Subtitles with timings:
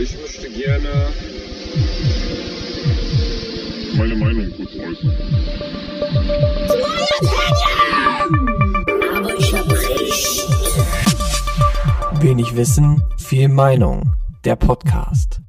[0.00, 1.08] Ich möchte gerne
[3.96, 5.18] meine Meinung kurz äußern.
[12.20, 14.12] Wenig Wissen, viel Meinung.
[14.44, 15.40] Der Podcast.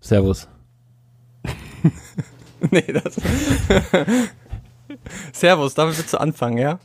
[0.00, 0.48] Servus.
[2.72, 3.20] nee, das.
[5.38, 6.80] Servus, damit willst du anfangen, ja?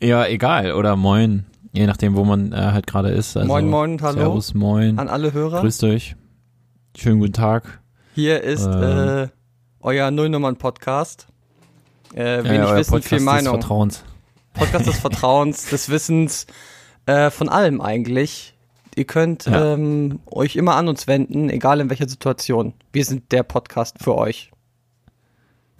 [0.00, 0.72] Ja, egal.
[0.74, 1.44] Oder moin.
[1.72, 3.36] Je nachdem, wo man äh, halt gerade ist.
[3.36, 4.18] Also, moin, moin, hallo.
[4.20, 4.96] Servus, moin.
[4.98, 5.60] An alle Hörer.
[5.60, 6.14] Grüßt euch.
[6.96, 7.80] Schönen guten Tag.
[8.14, 8.82] Hier ist Ähm.
[9.24, 9.28] äh,
[9.80, 11.26] euer Nullnummern-Podcast.
[12.14, 13.54] Äh, wenig Ja, euer Wissen, Podcast viel des Meinung.
[13.60, 14.04] Vertrauens.
[14.54, 16.46] Podcast des Vertrauens, des Wissens,
[17.06, 18.54] äh, von allem eigentlich.
[18.94, 19.74] Ihr könnt Ja.
[19.74, 22.72] ähm, euch immer an uns wenden, egal in welcher Situation.
[22.92, 24.52] Wir sind der Podcast für euch.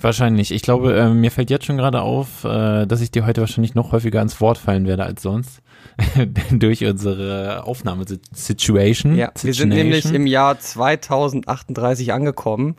[0.01, 0.53] Wahrscheinlich.
[0.53, 3.75] Ich glaube, äh, mir fällt jetzt schon gerade auf, äh, dass ich dir heute wahrscheinlich
[3.75, 5.61] noch häufiger ins Wort fallen werde als sonst.
[6.53, 9.17] Durch unsere Aufnahmesituation.
[9.17, 12.77] Ja, wir sind nämlich im Jahr 2038 angekommen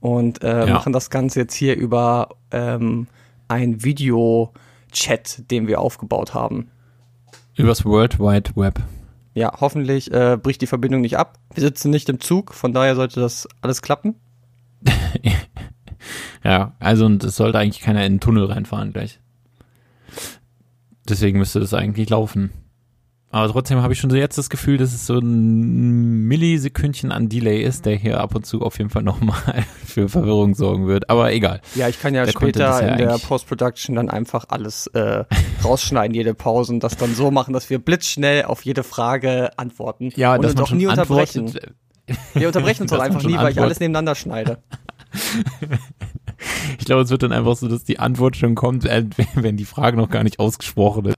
[0.00, 0.72] und äh, Ja.
[0.74, 3.06] machen das Ganze jetzt hier über ähm,
[3.48, 6.70] ein Video-Chat, den wir aufgebaut haben.
[7.54, 8.80] Übers World Wide Web.
[9.34, 11.38] Ja, hoffentlich äh, bricht die Verbindung nicht ab.
[11.54, 14.14] Wir sitzen nicht im Zug, von daher sollte das alles klappen.
[16.44, 19.20] Ja, also und es sollte eigentlich keiner in den Tunnel reinfahren gleich.
[21.08, 22.50] Deswegen müsste das eigentlich laufen.
[23.34, 27.30] Aber trotzdem habe ich schon so jetzt das Gefühl, dass es so ein Millisekündchen an
[27.30, 31.08] Delay ist, der hier ab und zu auf jeden Fall nochmal für Verwirrung sorgen wird.
[31.08, 31.62] Aber egal.
[31.74, 35.24] Ja, ich kann ja Der später ja in der Post-Production dann einfach alles äh,
[35.64, 40.10] rausschneiden, jede Pause und das dann so machen, dass wir blitzschnell auf jede Frage antworten
[40.14, 41.46] Ja, und dass man schon nie unterbrechen.
[41.46, 41.74] antwortet.
[42.34, 43.62] Wir unterbrechen uns man einfach nie, weil ich antwortet.
[43.64, 44.58] alles nebeneinander schneide.
[46.78, 49.04] Ich glaube, es wird dann einfach so, dass die Antwort schon kommt, äh,
[49.34, 51.16] wenn die Frage noch gar nicht ausgesprochen ist.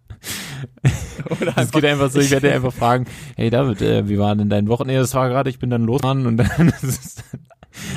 [1.40, 4.50] Oder Es geht einfach so, ich werde einfach fragen, hey David, äh, wie war denn
[4.50, 5.00] dein Wochenende?
[5.00, 7.24] Das war gerade, ich bin dann losgefahren und dann ist es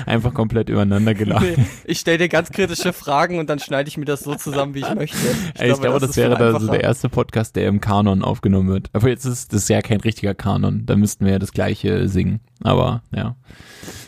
[0.06, 1.54] einfach komplett übereinander geladen.
[1.58, 4.74] Nee, ich stelle dir ganz kritische Fragen und dann schneide ich mir das so zusammen,
[4.74, 5.18] wie ich möchte.
[5.56, 8.70] Ey, ich glaube, das, ist wäre da so der erste Podcast, der im Kanon aufgenommen
[8.70, 8.90] wird.
[8.94, 10.86] Aber jetzt ist das ja kein richtiger Kanon.
[10.86, 12.40] Da müssten wir ja das gleiche singen.
[12.64, 13.36] Aber ja,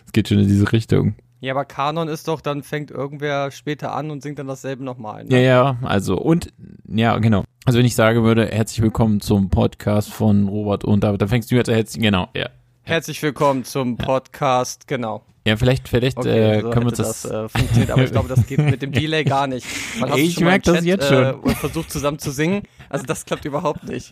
[0.06, 1.16] es geht schon in diese Richtung.
[1.42, 5.22] Ja, aber Kanon ist doch, dann fängt irgendwer später an und singt dann dasselbe nochmal.
[5.30, 5.44] Ja, Ne?
[5.46, 6.52] ja, also und
[6.88, 7.46] ja, genau.
[7.66, 11.50] Also wenn ich sagen würde, herzlich willkommen zum Podcast von Robert und David, dann fängst
[11.50, 12.50] du jetzt herzlich, genau, ja.
[12.82, 15.24] Herzlich willkommen zum Podcast, genau.
[15.48, 18.28] Ja, vielleicht, vielleicht Okay, äh, so können wir uns das, äh, funktioniert, aber ich glaube,
[18.28, 19.66] das geht mit dem Delay gar nicht.
[20.06, 21.40] Ey, ich merk das jetzt Äh, schon.
[21.40, 22.64] und versucht zusammen zu singen.
[22.90, 24.12] Also das klappt überhaupt nicht.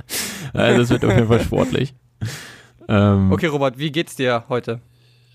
[0.53, 1.93] äh, das wird auf jeden Fall sportlich.
[2.89, 4.79] Ähm, Okay, Robert, wie geht's dir heute?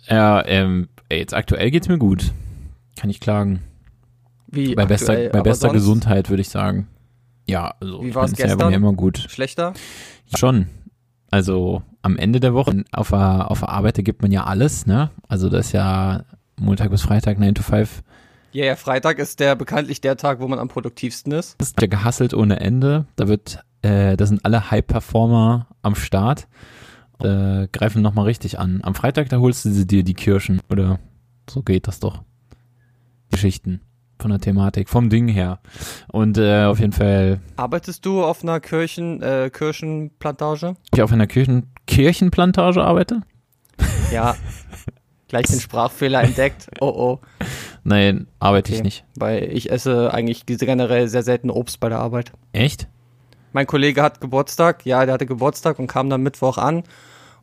[0.09, 2.33] Ja, ähm, ey, jetzt aktuell geht's mir gut.
[2.97, 3.63] Kann ich klagen.
[4.47, 6.89] Wie Bei bester, bei bester sonst Gesundheit würde ich sagen.
[7.47, 8.71] Ja, also Wie bin selber gestern?
[8.71, 9.19] mir immer gut.
[9.29, 9.75] Schlechter?
[10.35, 10.67] Schon.
[11.31, 14.87] Also am Ende der Woche auf der, auf der Arbeit da gibt man ja alles,
[14.87, 15.11] ne?
[15.29, 16.25] Also das ist ja
[16.59, 18.03] Montag bis Freitag 9 to 5.
[18.53, 21.57] Ja, ja, Freitag ist der bekanntlich der Tag, wo man am produktivsten ist.
[21.59, 23.07] Das ist ja gehasselt ohne Ende.
[23.17, 26.49] Da wird, äh, da sind alle High-Performer am Start.
[27.25, 28.81] Äh, greifen nochmal richtig an.
[28.83, 30.61] Am Freitag, da holst du dir die Kirschen.
[30.71, 30.99] Oder
[31.49, 32.23] so geht das doch.
[33.31, 33.81] Geschichten
[34.19, 35.59] von der Thematik, vom Ding her.
[36.13, 40.75] Und äh, auf jeden Fall Arbeitest du auf einer Kirchen, äh, Kirschenplantage?
[40.95, 43.23] ich auf einer Kirchen Kirchenplantage arbeite.
[44.13, 44.37] Ja.
[45.29, 46.69] Gleich den Sprachfehler entdeckt.
[46.81, 47.21] Oh oh.
[47.85, 48.85] Nein, arbeite ich Okay.
[48.85, 49.05] nicht.
[49.17, 52.33] Weil ich esse eigentlich generell sehr selten Obst bei der Arbeit.
[52.53, 52.87] Echt?
[53.55, 56.85] Mein Kollege hat Geburtstag, ja, der hatte Geburtstag und kam dann Mittwoch an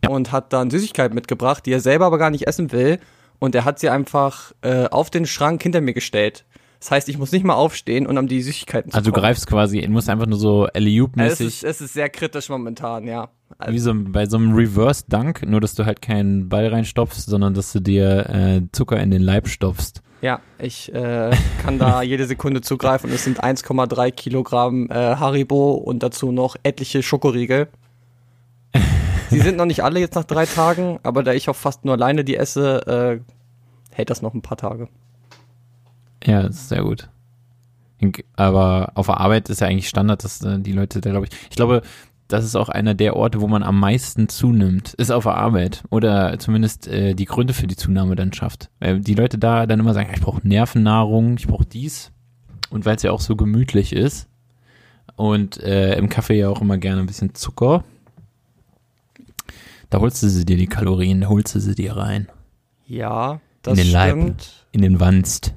[0.07, 2.99] und hat dann Süßigkeiten mitgebracht, die er selber aber gar nicht essen will.
[3.39, 6.45] Und er hat sie einfach äh, auf den Schrank hinter mir gestellt.
[6.79, 9.47] Das heißt, ich muss nicht mal aufstehen und um die Süßigkeiten zu Also du greifst
[9.47, 13.29] quasi, du musst einfach nur so Es ist, Alley-Oop-mäßig, es ist sehr kritisch momentan, ja.
[13.57, 17.53] Also, wie so bei so einem Reverse-Dunk, nur dass du halt keinen Ball reinstopfst, sondern
[17.53, 20.01] dass du dir äh, Zucker in den Leib stopfst.
[20.21, 21.31] ja, ich äh,
[21.61, 26.55] kann da jede Sekunde zugreifen und es sind 1,3 Kilogramm äh, Haribo und dazu noch
[26.63, 27.67] etliche Schokoriegel.
[29.31, 31.93] Sie sind noch nicht alle jetzt nach drei Tagen, aber da ich auch fast nur
[31.93, 34.89] alleine die esse, äh, hält das noch ein paar Tage.
[36.23, 37.09] Ja, das ist sehr gut.
[38.35, 41.31] Aber auf der Arbeit ist ja eigentlich Standard, dass äh, die Leute da, glaube ich,
[41.49, 41.81] ich glaube,
[42.29, 45.83] das ist auch einer der Orte, wo man am meisten zunimmt, ist auf der Arbeit
[45.89, 48.69] oder zumindest äh, die Gründe für die Zunahme dann schafft.
[48.79, 52.11] Weil die Leute da dann immer sagen, ich brauche Nervennahrung, ich brauche dies
[52.69, 54.27] und weil es ja auch so gemütlich ist
[55.15, 57.83] und äh, im Kaffee ja auch immer gerne ein bisschen Zucker,
[59.89, 62.27] da holst du sie dir die Kalorien, da holst du sie dir rein,
[62.85, 64.11] Ja, das den Leib.
[64.17, 64.65] stimmt.
[64.71, 65.53] in den Wanst.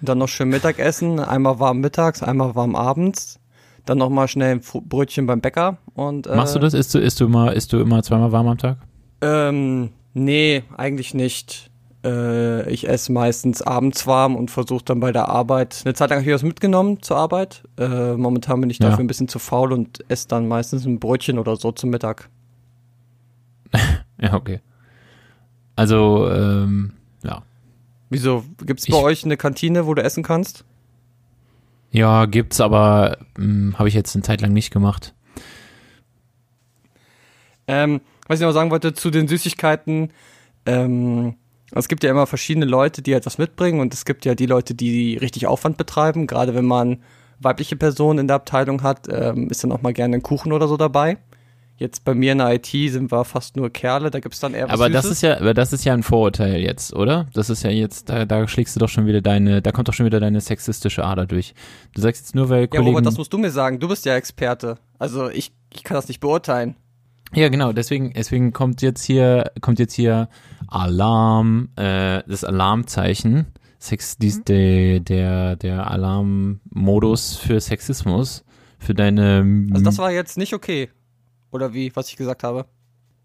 [0.00, 1.18] Und dann noch schön Mittagessen.
[1.18, 3.40] Einmal warm mittags, einmal warm abends.
[3.84, 5.78] Dann nochmal schnell ein Brötchen beim Bäcker.
[5.94, 6.74] Und, äh, Machst du das?
[6.74, 8.78] Isst du, isst du immer, isst du immer zweimal warm am Tag?
[9.22, 11.70] Ähm, nee, eigentlich nicht.
[12.04, 15.82] Äh, ich esse meistens abends warm und versuche dann bei der Arbeit.
[15.84, 17.64] Eine Zeit lang habe ich was mitgenommen zur Arbeit.
[17.76, 18.90] Äh, momentan bin ich Ja.
[18.90, 22.28] dafür ein bisschen zu faul und esse dann meistens ein Brötchen oder so zum Mittag.
[24.20, 24.60] Ja, okay.
[25.76, 26.92] Also, ähm,
[27.22, 27.42] ja.
[28.10, 28.44] Wieso?
[28.64, 30.64] Gibt's bei Ich- euch eine Kantine, wo du essen kannst?
[31.90, 35.14] Ja, gibt's, aber hm, habe ich jetzt eine Zeit lang nicht gemacht.
[37.66, 40.10] Ähm, was ich noch sagen wollte zu den Süßigkeiten,
[40.66, 41.34] ähm,
[41.72, 44.74] es gibt ja immer verschiedene Leute, die etwas mitbringen und es gibt ja die Leute,
[44.74, 46.26] die richtig Aufwand betreiben.
[46.26, 47.02] Gerade wenn man
[47.40, 50.66] weibliche Personen in der Abteilung hat, ähm, ist dann auch mal gerne ein Kuchen oder
[50.66, 51.18] so dabei.
[51.78, 54.66] Jetzt bei mir in der IT sind wir fast nur Kerle, da gibt's dann eher
[54.66, 55.18] was Aber das Süßes.
[55.18, 57.26] ist ja, aber das ist ja ein Vorurteil jetzt, oder?
[57.34, 59.94] Das ist ja jetzt, da, da schlägst du doch schon wieder deine, da kommt doch
[59.94, 61.54] schon wieder deine sexistische Ader durch.
[61.94, 62.88] Du sagst jetzt nur, weil ja, Kollegen.
[62.88, 63.78] Robert, das musst du mir sagen.
[63.78, 64.78] Du bist ja Experte.
[64.98, 66.74] Also ich, ich kann das nicht beurteilen.
[67.32, 70.28] Ja, genau, deswegen, deswegen kommt jetzt hier, kommt jetzt hier
[70.66, 73.46] Alarm, äh, das Alarmzeichen,
[73.78, 78.44] Sex, dies, der, der, der Alarmmodus für Sexismus,
[78.78, 80.88] für deine, Also das war jetzt nicht okay.
[81.50, 82.66] Oder wie, was ich gesagt habe?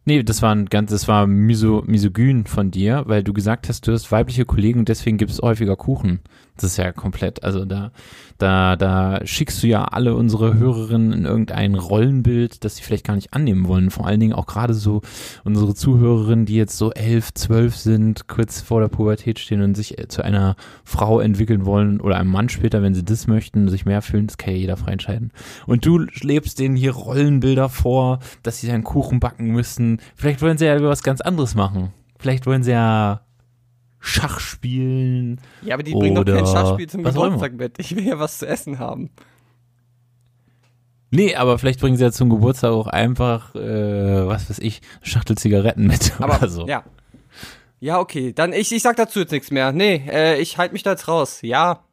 [0.06, 3.88] Nee, das war ein ganz, das war miso, misogyn von dir, weil du gesagt hast,
[3.88, 6.20] du hast weibliche Kollegen und deswegen gibt es häufiger Kuchen.
[6.56, 7.92] Das ist ja komplett, also da,
[8.38, 13.16] da, da schickst du ja alle unsere Hörerinnen in irgendein Rollenbild, das sie vielleicht gar
[13.16, 13.90] nicht annehmen wollen.
[13.90, 15.02] Vor allen Dingen auch gerade so
[15.44, 19.98] unsere Zuhörerinnen, die jetzt so elf, zwölf sind, kurz vor der Pubertät stehen und sich
[19.98, 23.86] äh, zu einer Frau entwickeln wollen oder einem Mann später, wenn sie das möchten, sich
[23.86, 25.32] mehr fühlen, das kann ja jeder frei entscheiden.
[25.66, 29.93] Und du lebst denen hier Rollenbilder vor, dass sie einen Kuchen backen müssen.
[30.16, 31.94] Vielleicht wollen sie ja was ganz anderes machen.
[32.20, 33.22] Vielleicht wollen sie ja
[34.00, 35.40] Schach spielen.
[35.62, 37.04] Ja, aber die bringen doch kein Schachspiel zum.
[37.04, 37.80] Geburtstag mit.
[37.80, 39.10] Ich will ja was zu essen haben.
[41.10, 45.38] Nee, aber vielleicht bringen sie ja zum Geburtstag auch einfach, äh, was weiß ich, Schachtel
[45.38, 46.68] Zigaretten mit Aber oder so.
[46.68, 46.84] ja.
[47.80, 48.34] Ja, okay.
[48.34, 49.72] Dann ich, ich sag dazu jetzt nichts mehr.
[49.72, 51.40] Nee, äh, ich halte mich da jetzt raus.
[51.42, 51.84] Ja.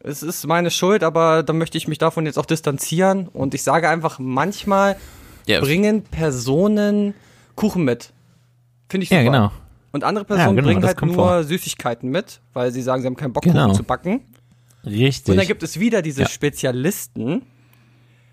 [0.00, 3.62] Es ist meine Schuld, aber dann möchte ich mich davon jetzt auch distanzieren und ich
[3.62, 4.96] sage einfach, manchmal
[5.46, 7.14] Ja, bringen Personen
[7.54, 8.12] Kuchen mit.
[8.88, 9.22] Finde ich super.
[9.22, 9.52] ja genau.
[9.92, 11.44] Und andere Personen genau, bringen halt nur vor.
[11.44, 13.64] Süßigkeiten mit, weil sie sagen, sie haben keinen Bock, Genau.
[13.66, 14.20] Kuchen zu backen.
[14.84, 15.30] Richtig.
[15.32, 16.28] Und dann gibt es wieder diese Ja.
[16.28, 17.42] Spezialisten,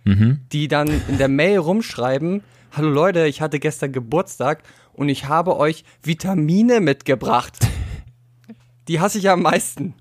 [0.04, 0.42] mhm.
[0.51, 2.44] die dann in der Mail rumschreiben,
[2.74, 4.63] hallo Leute, ich hatte gestern Geburtstag
[4.94, 7.57] und ich habe euch Vitamine mitgebracht.
[8.89, 9.94] Die hasse ich ja am meisten.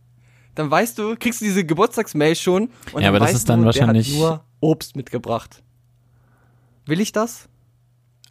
[0.57, 3.61] Dann weißt du, kriegst du diese Geburtstagsmail schon und Ja, dann aber das ist dann
[3.61, 5.63] du, wahrscheinlich- nur Obst mitgebracht.
[6.87, 7.49] Will ich das?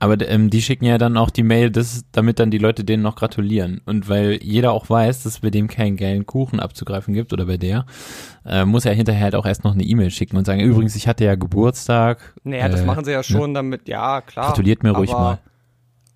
[0.01, 3.03] Aber ähm, die schicken ja dann auch die Mail, das, damit dann die Leute denen
[3.03, 3.81] noch gratulieren.
[3.85, 7.45] Und weil jeder auch weiß, dass es bei dem keinen geilen Kuchen abzugreifen gibt oder
[7.45, 7.85] bei der,
[8.43, 11.07] äh, muss er hinterher halt auch erst noch eine E-Mail schicken und sagen, übrigens, ich
[11.07, 12.33] hatte ja Geburtstag.
[12.43, 14.47] Naja, das äh, machen sie ja schon damit, ja klar.
[14.47, 15.37] Gratuliert mir ruhig mal.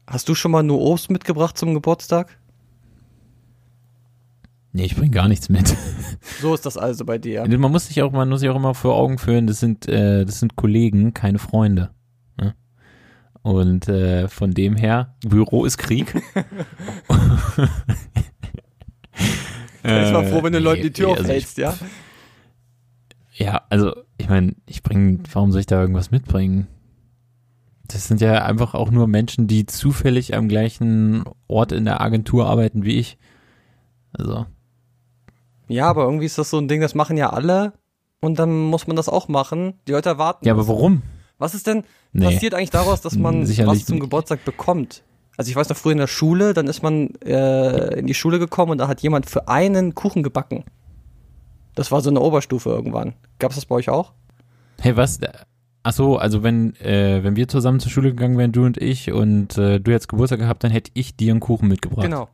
[0.08, 2.40] Hast du schon mal nur Obst mitgebracht zum Geburtstag?
[4.72, 5.76] Nee, ich bring gar nichts mit.
[6.42, 7.48] So ist das also bei dir.
[7.48, 10.26] Man muss sich auch, man muss sich auch immer vor Augen führen, das sind, äh,
[10.26, 11.92] das sind Kollegen, keine Freunde.
[13.46, 16.16] Und äh, von dem her, Büro ist Krieg.
[19.78, 21.76] Ich bin mal froh, wenn du Äh, Leuten die Tür nee, also ich- aufhältst, ja?
[23.34, 26.68] Ja, also ich meine, ich bringe, warum soll ich da irgendwas mitbringen?
[27.88, 32.48] Das sind ja einfach auch nur Menschen, die zufällig am gleichen Ort in der Agentur
[32.48, 33.18] arbeiten wie ich.
[34.14, 34.46] Also,
[35.68, 37.74] Ja, aber irgendwie ist das so ein Ding, das machen ja alle
[38.22, 39.76] und dann muss man das auch machen.
[39.88, 40.46] Die Leute erwarten.
[40.48, 41.04] ja, aber warum?
[41.38, 42.26] Was ist denn Nee.
[42.26, 44.04] passiert eigentlich daraus, dass man Sicherlich was zum nicht.
[44.04, 45.04] Geburtstag bekommt?
[45.38, 48.40] Also ich weiß noch früher in der Schule, dann ist man äh, in die Schule
[48.40, 50.64] gekommen und da hat jemand für einen Kuchen gebacken.
[51.76, 53.14] Das war so eine Oberstufe irgendwann.
[53.40, 54.14] Gab's das bei euch auch?
[54.80, 55.20] Hey, was?
[55.84, 59.12] Ach so, also wenn, äh, wenn wir zusammen zur Schule gegangen wären, du und ich,
[59.12, 62.06] und äh, du hättest Geburtstag gehabt, dann hätte ich dir einen Kuchen mitgebracht.
[62.06, 62.30] Genau.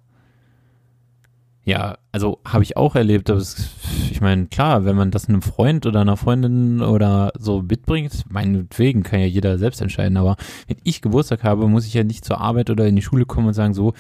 [1.64, 3.70] Ja, also habe ich auch erlebt, aber es,
[4.10, 9.04] ich meine, klar, wenn man das einem Freund oder einer Freundin oder so mitbringt, meinetwegen
[9.04, 10.38] kann ja jeder selbst entscheiden, aber
[10.68, 13.48] wenn ich Geburtstag habe, muss ich ja nicht zur Arbeit oder in die Schule kommen
[13.48, 13.94] und sagen so,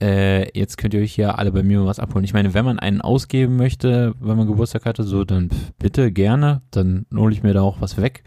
[0.00, 2.24] äh, jetzt könnt ihr euch hier alle bei mir was abholen.
[2.24, 6.62] Ich meine, wenn man einen ausgeben möchte, wenn man Geburtstag hatte, so, dann bitte gerne,
[6.70, 8.22] dann hole ich mir da auch was weg,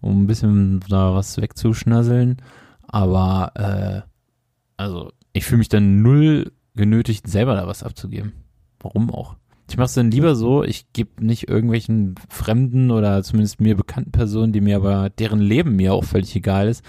[0.00, 2.38] um ein bisschen da was wegzuschnasseln,
[2.88, 4.08] aber äh,
[4.76, 8.32] also ich fühle mich dann null genötigt, selber da was abzugeben.
[8.80, 9.36] Warum auch?
[9.68, 14.12] Ich mache es dann lieber so, ich gebe nicht irgendwelchen fremden oder zumindest mir bekannten
[14.12, 16.84] Personen, die mir aber, deren Leben mir auch völlig egal ist,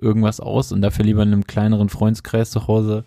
[0.00, 3.04] irgendwas aus und dafür lieber in einem kleineren Freundskreis zu Hause,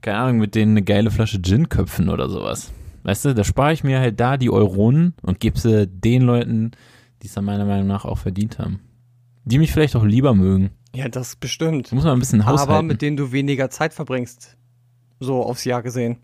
[0.00, 2.72] keine Ahnung, mit denen eine geile Flasche Gin köpfen oder sowas.
[3.04, 6.72] Weißt du, da spare ich mir halt da die Euronen und gebe sie den Leuten,
[7.22, 8.80] die es dann meiner Meinung nach auch verdient haben.
[9.44, 10.70] Die mich vielleicht auch lieber mögen.
[10.94, 11.92] Ja, das bestimmt.
[11.92, 12.72] Da muss man ein bisschen haushalten.
[12.72, 14.56] Aber mit denen du weniger Zeit verbringst.
[15.20, 16.18] So aufs Jahr gesehen.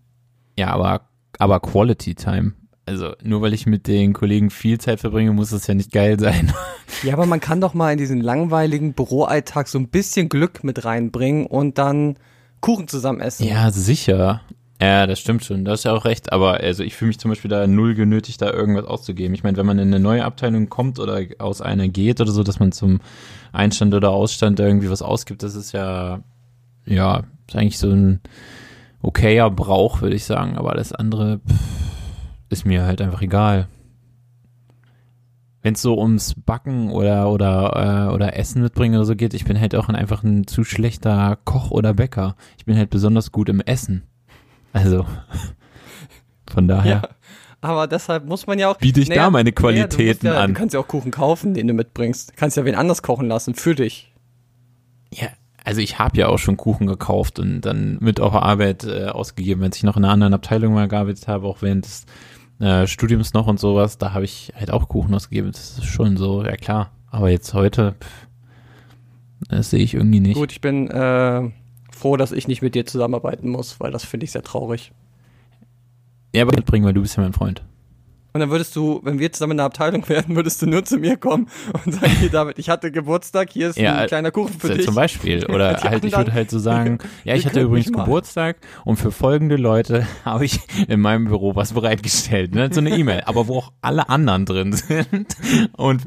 [0.58, 1.02] Ja, aber,
[1.38, 2.52] aber Quality Time.
[2.86, 6.18] Also nur weil ich mit den Kollegen viel Zeit verbringe, muss das ja nicht geil
[6.18, 6.52] sein.
[7.04, 10.84] Ja, aber man kann doch mal in diesen langweiligen Büroalltag so ein bisschen Glück mit
[10.84, 12.16] reinbringen und dann
[12.60, 13.46] Kuchen zusammen essen.
[13.46, 14.42] Ja, sicher.
[14.82, 15.64] Ja, das stimmt schon.
[15.64, 16.32] Da hast ja auch recht.
[16.32, 19.34] Aber also ich fühle mich zum Beispiel da null genötigt, da irgendwas auszugeben.
[19.34, 22.42] Ich meine, wenn man in eine neue Abteilung kommt oder aus einer geht oder so,
[22.42, 23.00] dass man zum
[23.52, 26.20] Einstand oder Ausstand irgendwie was ausgibt, das ist ja,
[26.86, 28.20] ja, ist eigentlich so ein
[29.02, 30.56] okayer Brauch, würde ich sagen.
[30.56, 31.54] Aber alles andere pff,
[32.48, 33.68] ist mir halt einfach egal.
[35.62, 39.44] Wenn es so ums Backen oder oder äh, oder Essen mitbringen oder so geht, ich
[39.44, 42.34] bin halt auch einfach ein zu schlechter Koch oder Bäcker.
[42.56, 44.04] Ich bin halt besonders gut im Essen.
[44.72, 45.04] Also
[46.50, 47.08] von daher Ja.
[47.62, 48.78] Aber deshalb muss man ja auch.
[48.78, 50.54] biete ich da meine naja, du, Qualitäten ja, an.
[50.54, 52.30] du kannst ja auch Kuchen kaufen, den du mitbringst.
[52.30, 54.14] Du kannst ja wen anders kochen lassen für dich.
[55.12, 55.28] Ja,
[55.64, 59.62] also ich habe ja auch schon Kuchen gekauft und dann mit auf Arbeit äh, ausgegeben,
[59.62, 62.06] als ich noch in einer anderen Abteilung mal gearbeitet habe, auch während des
[62.60, 65.50] äh, Studiums noch und sowas, da habe ich halt auch Kuchen ausgegeben.
[65.52, 66.90] Das ist schon so, ja klar.
[67.10, 68.28] Aber jetzt heute, pff,
[69.48, 70.34] das sehe ich irgendwie nicht.
[70.34, 71.50] Gut, ich bin äh,
[71.90, 74.92] froh, dass ich nicht mit dir zusammenarbeiten muss, weil das finde ich sehr traurig.
[76.34, 77.62] Ja, aber mitbringen, weil du bist ja mein Freund.
[78.32, 80.98] Und dann würdest du, wenn wir zusammen in einer Abteilung wären, würdest du nur zu
[80.98, 81.48] mir kommen
[81.84, 84.84] und sagen, hier David, ich hatte Geburtstag, hier ist Ja, ein kleiner Kuchen für dich.
[84.84, 85.44] Zum Beispiel.
[85.50, 87.90] Oder halt, ich würde halt so sagen, ja, ich hatte übrigens.
[87.92, 92.54] Geburtstag und für folgende Leute habe ich in meinem Büro was bereitgestellt.
[92.54, 92.68] Ne?
[92.72, 95.36] So eine E-Mail, aber wo auch alle anderen drin sind.
[95.76, 96.02] Und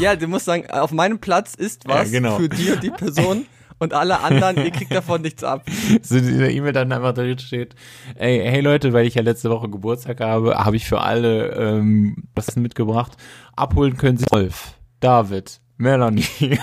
[0.00, 2.36] Ja, du musst sagen, auf meinem Platz ist was Ja, genau.
[2.38, 3.46] für die und die Person
[3.82, 5.66] und alle anderen, ihr kriegt davon nichts ab.
[6.02, 7.74] so in dieser E-Mail dann einfach drin steht,
[8.14, 12.28] ey, hey Leute, weil ich ja letzte Woche Geburtstag habe, habe ich für alle ähm,
[12.32, 13.16] was mitgebracht.
[13.56, 16.24] Abholen können Sie Wolf, David, Melanie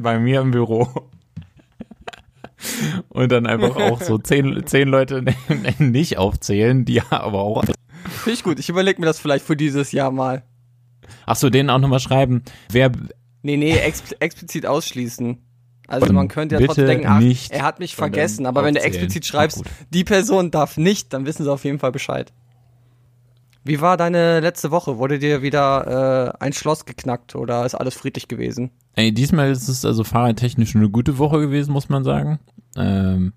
[0.00, 0.88] bei mir im Büro.
[3.08, 5.24] Und dann einfach auch so zehn, zehn Leute
[5.78, 7.64] nicht aufzählen, die aber auch.
[7.64, 10.42] Finde ich gut, ich überlege mir das vielleicht für dieses Jahr mal.
[11.24, 12.90] Ach so, denen auch nochmal schreiben, wer
[13.42, 15.38] Nee, nee, exp explizit ausschließen.
[15.88, 18.82] Also Und man könnte ja trotzdem denken, ach, er hat mich vergessen, aber wenn du
[18.82, 22.32] explizit schreibst, die Person darf nicht, dann wissen sie auf jeden Fall Bescheid.
[23.64, 24.98] Wie war deine letzte Woche?
[24.98, 28.70] Wurde dir wieder äh, ein Schloss geknackt oder ist alles friedlich gewesen?
[28.94, 32.38] Ey, diesmal ist es also fahrradtechnisch eine gute Woche gewesen, muss man sagen.
[32.76, 33.32] Ähm,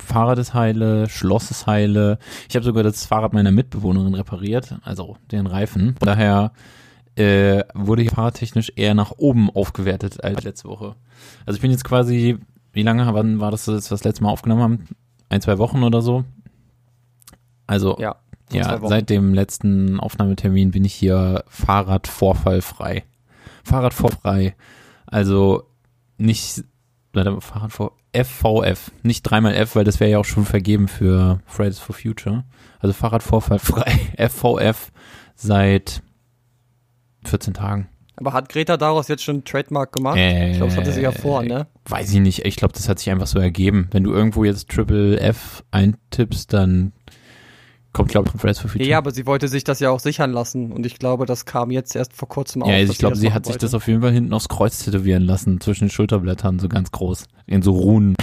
[0.00, 2.18] Fahrrad ist heile, Schloss ist heile.
[2.48, 5.96] Ich habe sogar das Fahrrad meiner Mitbewohnerin repariert, also den Reifen.
[5.98, 6.52] Von daher
[7.18, 10.94] äh, wurde hier fahrradtechnisch eher nach oben aufgewertet als letzte Woche.
[11.46, 12.38] Also ich bin jetzt quasi,
[12.72, 14.84] wie lange, wann war das, dass wir das letzte Mal aufgenommen haben?
[15.28, 16.24] Ein, zwei Wochen oder so.
[17.66, 18.16] Also Ja.
[18.52, 23.04] ja, seit dem letzten Aufnahmetermin bin ich hier Fahrradvorfallfrei.
[23.64, 24.54] Fahrradvorfrei.
[25.06, 25.64] Also
[26.16, 26.64] nicht,
[27.12, 30.88] warte mal, Fahrrad vor FVF, nicht dreimal F, weil das wäre ja auch schon vergeben
[30.88, 32.44] für Fridays for Future.
[32.80, 33.90] Also Fahrradvorfallfrei,
[34.28, 34.92] FVF
[35.34, 36.02] seit
[37.28, 37.88] 14 Tagen.
[38.16, 40.16] Aber hat Greta daraus jetzt schon einen Trademark gemacht?
[40.16, 41.68] Äh, ich glaube, das hatte sie ja vor, ne?
[41.84, 42.44] Weiß ich nicht.
[42.44, 43.88] Ich glaube, das hat sich einfach so ergeben.
[43.92, 46.92] Wenn du irgendwo jetzt Triple F eintippst, dann
[47.92, 48.88] kommt, glaube ich, von Fridays for Future.
[48.88, 51.70] Ja, aber sie wollte sich das ja auch sichern lassen und ich glaube, das kam
[51.70, 52.68] jetzt erst vor kurzem auf.
[52.68, 53.66] Ja, also ich glaube, sie hat sich wollte.
[53.66, 57.24] das auf jeden Fall hinten aufs Kreuz tätowieren lassen, zwischen den Schulterblättern, so ganz groß.
[57.46, 58.16] In so Runen.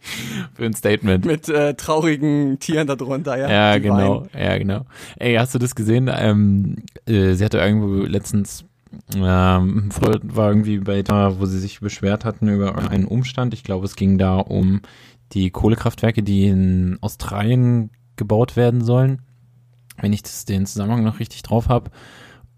[0.54, 1.24] Für ein Statement.
[1.24, 3.50] mit äh, traurigen Tieren darunter, ja.
[3.50, 4.30] Ja, die genau, weinen.
[4.34, 4.86] ja, genau.
[5.18, 6.10] Ey, hast du das gesehen?
[6.12, 6.76] Ähm,
[7.06, 8.64] äh, sie hatte irgendwo letztens,
[9.14, 13.54] ähm, war irgendwie bei da, wo sie sich beschwert hatten über einen Umstand.
[13.54, 14.80] Ich glaube, es ging da um
[15.32, 19.22] die Kohlekraftwerke, die in Australien gebaut werden sollen.
[20.00, 21.90] Wenn ich das, den Zusammenhang noch richtig drauf habe.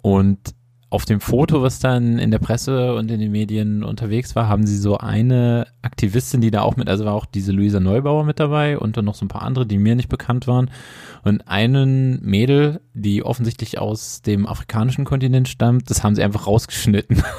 [0.00, 0.54] Und
[0.92, 4.66] auf dem Foto, was dann in der Presse und in den Medien unterwegs war, haben
[4.66, 8.38] sie so eine Aktivistin, die da auch mit, also war auch diese Luisa Neubauer mit
[8.38, 10.70] dabei und dann noch so ein paar andere, die mir nicht bekannt waren.
[11.25, 17.22] Und einen Mädel, die offensichtlich aus dem afrikanischen Kontinent stammt, das haben sie einfach rausgeschnitten.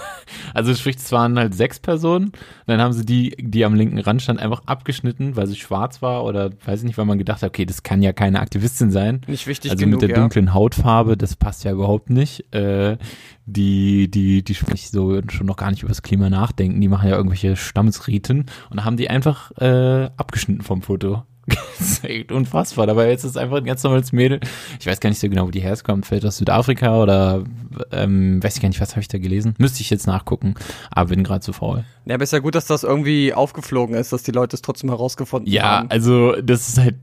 [0.53, 2.31] Also sprich, es waren halt sechs Personen.
[2.65, 6.23] Dann haben sie die, die am linken Rand stand, einfach abgeschnitten, weil sie schwarz war
[6.23, 9.21] oder weiß ich nicht, weil man gedacht hat, okay, das kann ja keine Aktivistin sein.
[9.27, 10.21] Nicht wichtig Also genug, mit der ja.
[10.21, 12.53] dunklen Hautfarbe, das passt ja überhaupt nicht.
[12.53, 12.97] Äh,
[13.45, 17.09] die, die, die sprich so schon noch gar nicht über das Klima nachdenken, die machen
[17.09, 21.23] ja irgendwelche Stammesriten und haben die einfach äh, abgeschnitten vom Foto.
[21.47, 22.87] Das ist echt unfassbar.
[22.87, 24.39] Dabei ist es einfach ein ganz normales Mädel.
[24.79, 26.05] Ich weiß gar nicht so genau, wo die herkommt.
[26.05, 27.43] Vielleicht aus Südafrika oder
[27.91, 29.55] ähm, weiß ich gar nicht, was habe ich da gelesen.
[29.57, 30.55] Müsste ich jetzt nachgucken,
[30.91, 31.83] aber bin gerade zu faul.
[32.05, 34.89] Ja, aber ist ja gut, dass das irgendwie aufgeflogen ist, dass die Leute es trotzdem
[34.89, 35.91] herausgefunden Ja, haben.
[35.91, 36.95] also das ist halt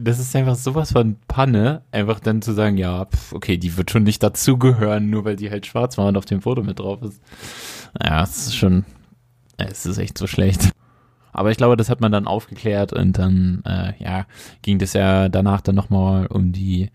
[0.00, 3.90] das ist einfach sowas von Panne, einfach dann zu sagen, ja, pf, okay, die wird
[3.90, 7.02] schon nicht dazugehören, nur weil die halt schwarz war und auf dem Foto mit drauf
[7.02, 7.20] ist.
[8.00, 8.84] Ja, es ist schon,
[9.56, 10.70] es ist echt so schlecht.
[11.38, 14.26] Aber ich glaube, das hat man dann aufgeklärt und dann, äh, ja,
[14.62, 16.90] ging das ja danach dann nochmal um die,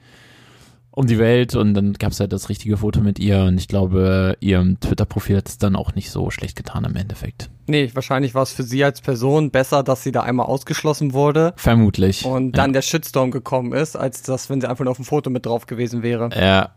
[0.91, 3.69] um die Welt und dann gab es halt das richtige Foto mit ihr und ich
[3.69, 7.51] glaube, ihrem Twitter-Profil hat es dann auch nicht so schlecht getan im Endeffekt.
[7.67, 11.53] Nee, wahrscheinlich war es für sie als Person besser, dass sie da einmal ausgeschlossen wurde
[11.55, 12.25] Vermutlich.
[12.25, 15.29] und dann der Shitstorm gekommen ist, als das, wenn sie einfach nur auf dem Foto
[15.29, 16.31] mit drauf gewesen wäre.
[16.37, 16.75] Ja,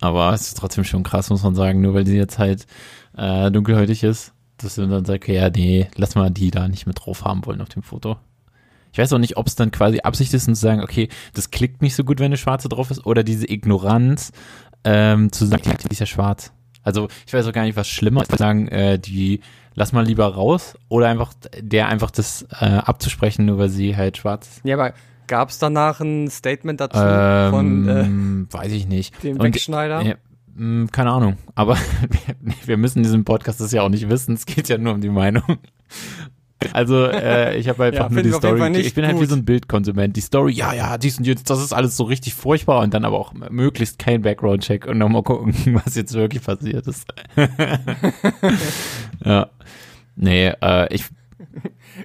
[0.00, 2.66] aber es ist trotzdem schon krass, muss man sagen, nur weil sie jetzt halt
[3.18, 4.31] äh, dunkelhäutig ist,
[4.62, 7.44] dass man dann sagt, okay, ja, nee, lass mal die da nicht mit drauf haben
[7.46, 8.16] wollen auf dem Foto.
[8.92, 11.50] Ich weiß auch nicht, ob es dann quasi Absicht ist, um zu sagen, okay, das
[11.50, 14.32] klickt nicht so gut, wenn eine schwarze drauf ist, oder diese Ignoranz
[14.84, 16.52] ähm, zu sagen, die ist ja schwarz.
[16.82, 19.40] Also ich weiß auch gar nicht, was schlimmer ist, zu sagen, äh, die
[19.74, 24.18] lass mal lieber raus, oder einfach der einfach das äh, abzusprechen, nur weil sie halt
[24.18, 24.60] schwarz ist.
[24.64, 24.92] Ja, aber
[25.28, 29.22] gab es danach ein Statement dazu von äh, Ähm, weiß ich nicht.
[29.22, 30.02] dem Und- Wegschneider?
[30.02, 30.16] Ja, mh,
[30.90, 31.36] keine Ahnung.
[31.54, 31.76] Aber
[32.64, 34.34] wir, müssen in diesem Podcast das ja auch nicht wissen.
[34.34, 35.58] Es geht ja nur um die Meinung.
[36.72, 38.78] Also äh, ich habe einfach Ja, nur die Story.
[38.78, 39.30] Ich bin halt wie gut.
[39.30, 40.16] so ein Bildkonsument.
[40.16, 43.04] Die Story, ja, ja, dies und jetzt, das ist alles so richtig furchtbar und dann
[43.04, 45.54] aber auch möglichst kein Background-Check und nochmal gucken,
[45.84, 47.06] was jetzt wirklich passiert ist.
[49.24, 49.48] ja.
[50.14, 51.06] Nee, äh, ich,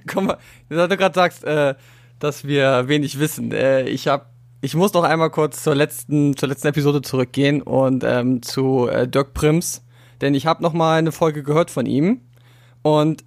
[0.06, 0.38] Komm mal,
[0.68, 1.74] du gerade sagst, äh,
[2.18, 3.52] dass wir wenig wissen.
[3.52, 8.04] Äh, ich hab, ich muss noch einmal kurz zur letzten, zur letzten Episode zurückgehen und
[8.04, 9.84] ähm, zu äh, Dirk Prims,
[10.20, 12.22] denn ich habe noch mal eine Folge gehört von ihm
[12.82, 13.24] und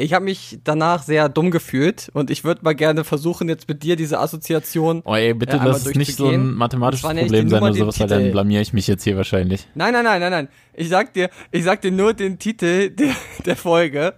[0.00, 3.82] ich habe mich danach sehr dumm gefühlt und ich würde mal gerne versuchen jetzt mit
[3.82, 5.02] dir diese Assoziation.
[5.04, 7.98] oh ey, bitte Äh, lass es nicht so ein mathematisches Das Problem sein oder sowas,
[7.98, 9.66] weil dann blamier ich mich jetzt hier wahrscheinlich.
[9.74, 10.48] Nein, nein, nein, nein, nein.
[10.72, 14.14] Ich sag dir, ich sag dir nur den Titel der, der Folge.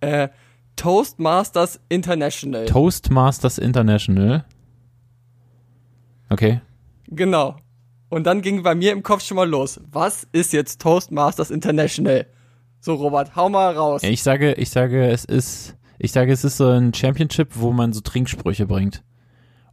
[0.00, 0.28] Äh,
[0.74, 2.66] Toastmasters International.
[2.66, 4.44] Toastmasters International.
[6.30, 6.60] Okay.
[7.08, 7.56] Genau.
[8.08, 9.80] Und dann ging bei mir im Kopf schon mal los.
[9.90, 12.26] Was ist jetzt Toastmasters International?
[12.80, 14.02] So, Robert, hau mal raus.
[14.02, 17.92] Ich sage, ich sage, es ist, ich sage, es ist so ein Championship, wo man
[17.92, 19.04] so Trinksprüche bringt.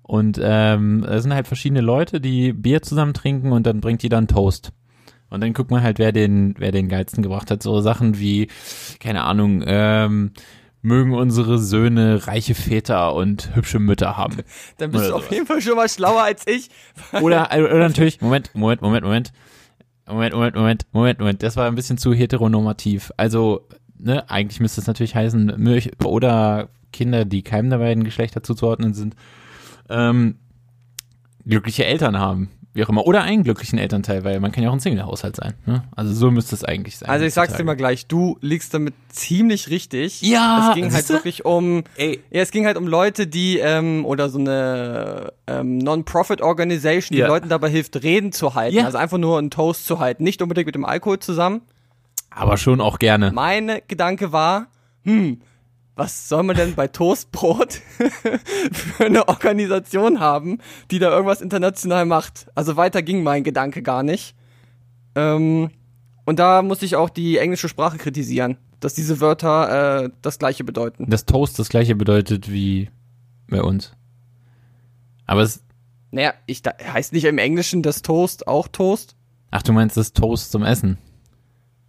[0.02, 4.17] Und ähm, es sind halt verschiedene Leute, die Bier zusammen trinken und dann bringt jeder
[4.17, 4.72] einen Toast.
[5.30, 7.62] Und dann guckt man halt, wer den, wer den geilsten gebracht hat.
[7.62, 8.48] So Sachen wie,
[9.00, 10.32] keine Ahnung, ähm,
[10.88, 14.38] mögen unsere Söhne reiche Väter und hübsche Mütter haben.
[14.78, 15.36] dann bist oder du auf sowas.
[15.36, 16.69] jeden Fall schon mal schlauer als ich.
[17.21, 19.34] Oder, oder natürlich, Moment, Moment, Moment, Moment.
[20.08, 21.43] Moment, Moment, Moment, Moment, Moment.
[21.43, 23.12] Das war ein bisschen zu heteronormativ.
[23.17, 23.67] Also,
[24.00, 28.93] ne, eigentlich müsste es natürlich heißen, Milch oder Kinder, die keinem der beiden Geschlechter zuzuordnen
[28.93, 29.15] sind,
[29.89, 30.39] ähm,
[31.45, 32.50] glückliche Eltern haben.
[32.78, 33.08] Wie auch immer.
[33.08, 35.56] Oder einen glücklichen Elternteil, weil man kann ja auch ein Single-Haushalt sein.
[35.66, 35.84] Ne?
[35.96, 37.10] Also so müsste es eigentlich sein.
[37.10, 40.22] Also ich sag's dir mal gleich, du liegst damit ziemlich richtig.
[40.22, 41.13] Ja, Es ging halt siehste?
[41.16, 42.20] wirklich um, Ey.
[42.30, 47.28] ja, es ging halt um Leute, die, ähm, oder so eine ähm, Non-Profit-Organisation, die Ja.
[47.28, 48.78] Leuten dabei hilft, Reden zu halten.
[48.78, 48.86] Ja.
[48.86, 50.24] Also einfach nur einen Toast zu halten.
[50.24, 51.62] Nicht unbedingt mit dem Alkohol zusammen.
[52.30, 53.32] Aber schon auch gerne.
[53.32, 54.68] Meine Gedanke war,
[55.04, 55.42] hm,
[55.98, 57.74] was soll man denn bei Toastbrot
[58.72, 60.60] für eine Organisation haben,
[60.92, 62.48] die da irgendwas international macht?
[62.56, 64.36] Also weiter ging mein Gedanke gar nicht.
[65.16, 65.72] Ähm,
[66.26, 70.64] und da muss ich auch die englische Sprache kritisieren, dass diese Wörter äh, das gleiche
[70.64, 71.10] bedeuten.
[71.10, 72.90] Das Toast das gleiche bedeutet wie
[73.50, 73.94] bei uns.
[75.26, 75.64] Aber es,
[76.12, 79.16] Naja, ich, da, heißt nicht im Englischen das Toast auch Toast?
[79.50, 80.98] ach, du meinst das Toast zum Essen?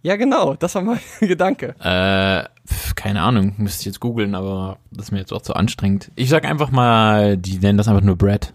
[0.01, 1.75] Ja, genau, das war mein Gedanke.
[1.79, 2.47] Äh,
[2.95, 6.11] keine Ahnung, müsste ich jetzt googeln, aber das ist mir jetzt auch zu anstrengend.
[6.15, 8.53] Ich sag einfach mal, die nennen das einfach nur Bread.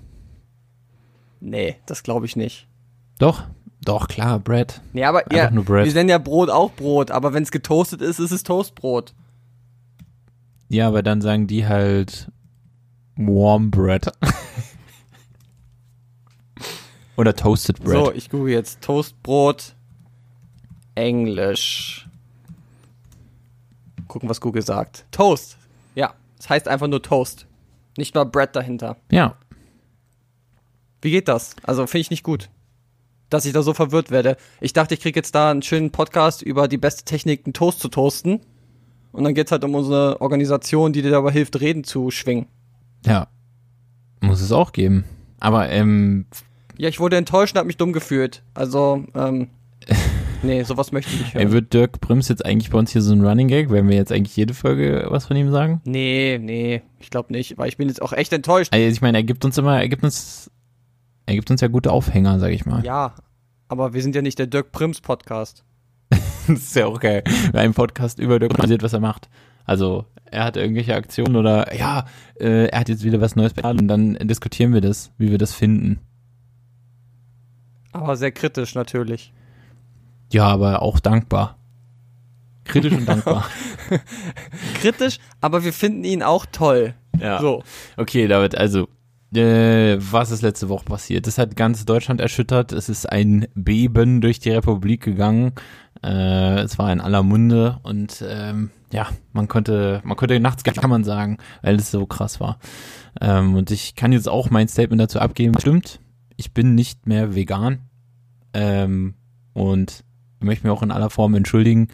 [1.41, 2.67] Nee, das glaube ich nicht.
[3.19, 3.45] Doch,
[3.85, 4.81] doch, klar, Bread.
[4.95, 5.85] Nee, aber Einfach ja, nur Bread.
[5.87, 9.15] wir nennen ja Brot auch Brot, aber wenn es getoastet ist, ist es Toastbrot.
[10.69, 12.31] Ja, aber dann sagen die halt
[13.17, 14.11] Warm Bread.
[17.17, 18.07] Oder Toasted Bread.
[18.07, 19.77] So, ich google jetzt Toastbrot
[20.95, 22.07] Englisch.
[24.09, 25.05] Gucken, was Google sagt.
[25.11, 25.57] Toast.
[25.95, 27.47] Ja, es heißt einfach nur Toast.
[27.97, 28.97] Nicht mal Bread dahinter.
[29.11, 29.37] Ja,
[31.01, 31.55] Wie geht das?
[31.63, 32.49] Also finde ich nicht gut,
[33.31, 34.37] dass ich da so verwirrt werde.
[34.61, 37.81] Ich dachte, ich krieg jetzt da einen schönen Podcast über die beste Technik, einen Toast
[37.81, 38.41] zu toasten.
[39.13, 42.47] Und dann geht's halt um unsere Organisation, die dir dabei hilft, Reden zu schwingen.
[43.07, 43.29] ja.
[44.21, 45.05] Muss es auch geben.
[45.39, 46.25] Aber, ähm,
[46.79, 48.43] Ja, ich wurde enttäuscht und hab mich dumm gefühlt.
[48.55, 49.51] Also, ähm,
[50.45, 51.53] nee, sowas möchte ich nicht ey, hören.
[51.53, 54.13] wird Dirk Prims jetzt eigentlich bei uns hier so ein Running Gag, wenn wir jetzt
[54.13, 55.81] eigentlich jede Folge was von ihm sagen?
[55.85, 58.73] Nee, nee, ich glaube nicht, weil ich bin jetzt auch echt enttäuscht.
[58.73, 60.51] Also ich meine, er gibt uns immer, er gibt uns,
[61.27, 62.85] er gibt uns ja gute Aufhänger, sag ich mal.
[62.85, 63.15] Ja,
[63.69, 65.65] aber wir sind ja nicht der Dirk Prims Podcast.
[66.47, 69.31] Das ist ja auch geil, ein Podcast über Dirk passiert, was er macht.
[69.65, 72.05] Also, er hat irgendwelche Aktionen oder ja,
[72.39, 75.55] äh, er hat jetzt wieder was Neues und dann diskutieren wir das, wie wir das
[75.55, 76.01] finden.
[77.93, 79.33] Aber sehr kritisch natürlich.
[80.35, 81.57] Ja, aber auch dankbar.
[82.65, 83.49] Kritisch und dankbar.
[84.81, 86.95] Kritisch, aber wir finden ihn auch toll.
[87.21, 87.41] ja.
[87.41, 87.63] So.
[87.97, 88.89] Okay, David, also,
[89.33, 91.29] äh, was ist letzte Woche passiert?
[91.29, 92.73] Das hat ganz Deutschland erschüttert.
[92.73, 95.53] Es ist ein Beben durch die Republik gegangen.
[96.03, 100.75] Äh, es war in aller Munde und ähm, ja, man konnte, man konnte nachts gar
[100.75, 102.59] kann man sagen, weil es so krass war.
[103.21, 105.55] Ähm, und ich kann jetzt auch mein Statement dazu abgeben.
[105.61, 106.01] Stimmt,
[106.37, 107.83] ich bin nicht mehr vegan.
[108.53, 109.15] Ähm,
[109.53, 110.05] und
[110.45, 111.89] möchte mich auch in aller Form entschuldigen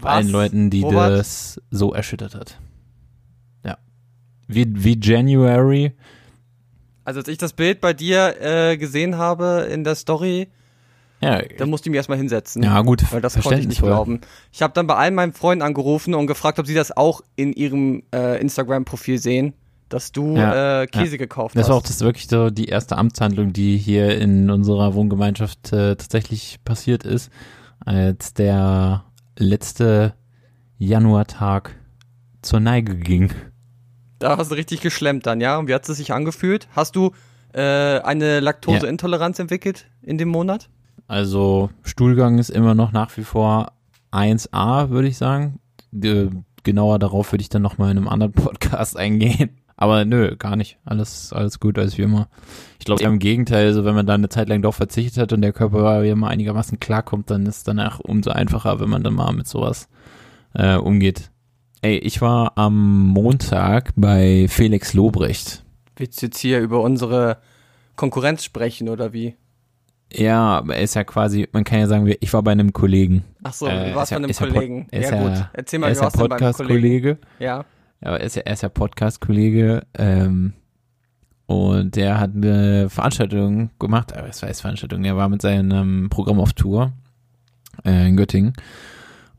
[0.00, 1.18] bei allen Leuten, die Robert?
[1.18, 2.58] das so erschüttert hat.
[3.64, 3.78] Ja.
[4.48, 5.92] Wie, wie January.
[7.04, 10.48] Also als ich das Bild bei dir äh, gesehen habe in der Story,
[11.20, 12.62] Ja, da musste ich mich erstmal hinsetzen.
[12.62, 14.20] ja gut, Weil das konnte ich nicht glauben.
[14.52, 17.52] Ich habe dann bei allen meinen Freunden angerufen und gefragt, ob sie das auch in
[17.52, 19.52] ihrem äh, Instagram-Profil sehen,
[19.90, 21.68] dass du Ja, äh, Käse gekauft Das hast.
[21.68, 26.58] war auch das wirklich so die erste Amtshandlung, die hier in unserer Wohngemeinschaft äh, tatsächlich
[26.64, 27.30] passiert ist,
[27.84, 29.04] als der
[29.36, 30.14] letzte
[30.78, 31.76] Januartag
[32.42, 33.32] zur Neige ging.
[34.18, 35.58] Da hast du richtig geschlemmt dann, ja?
[35.58, 36.68] Und wie hat es sich angefühlt?
[36.74, 37.12] Hast du
[37.52, 40.68] äh, eine Laktoseintoleranz entwickelt in dem Monat?
[41.06, 43.72] Also Stuhlgang ist immer noch nach wie vor
[44.12, 45.60] 1A, würde ich sagen.
[45.92, 46.30] Ge
[46.62, 49.60] genauer darauf würde ich dann nochmal in einem anderen Podcast eingehen.
[49.76, 50.78] Aber nö, gar nicht.
[50.84, 52.28] Alles, alles gut, alles wie immer.
[52.78, 55.42] Ich glaube, im Gegenteil, also wenn man da eine Zeit lang drauf verzichtet hat und
[55.42, 59.14] der Körper wieder mal einigermaßen klarkommt, dann ist es danach umso einfacher, wenn man dann
[59.14, 59.88] mal mit sowas
[60.54, 61.30] äh, umgeht.
[61.82, 65.64] Ey, ich war am Montag bei Felix Lobrecht.
[65.96, 67.38] Willst du jetzt hier über unsere
[67.96, 69.34] Konkurrenz sprechen oder wie?
[70.12, 73.24] Ja, ist ja quasi, man kann ja sagen, ich war bei einem Kollegen.
[73.42, 74.86] Ach so, Äh, du warst bei einem Kollegen.
[74.92, 75.46] ja, ja- gut.
[75.52, 76.54] Erzähl Er mal, ja warst du denn beim Kollegen?
[76.54, 77.18] Podcast-Kollege.
[77.40, 77.64] Ja.
[78.02, 80.52] Ja, er ist ja, Podcast-Kollege ähm,
[81.46, 86.08] und der hat eine Veranstaltung gemacht, aber es war jetzt Veranstaltung, der war mit seinem
[86.10, 86.92] Programm auf Tour
[87.84, 88.54] äh, in Göttingen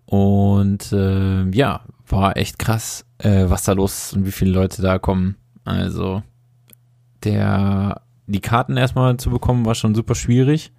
[0.05, 4.81] und äh, ja, war echt krass, äh, was da los ist und wie viele Leute
[4.81, 5.35] da kommen.
[5.63, 6.21] Also
[7.23, 10.71] der, die Karten erstmal zu bekommen, war schon super schwierig,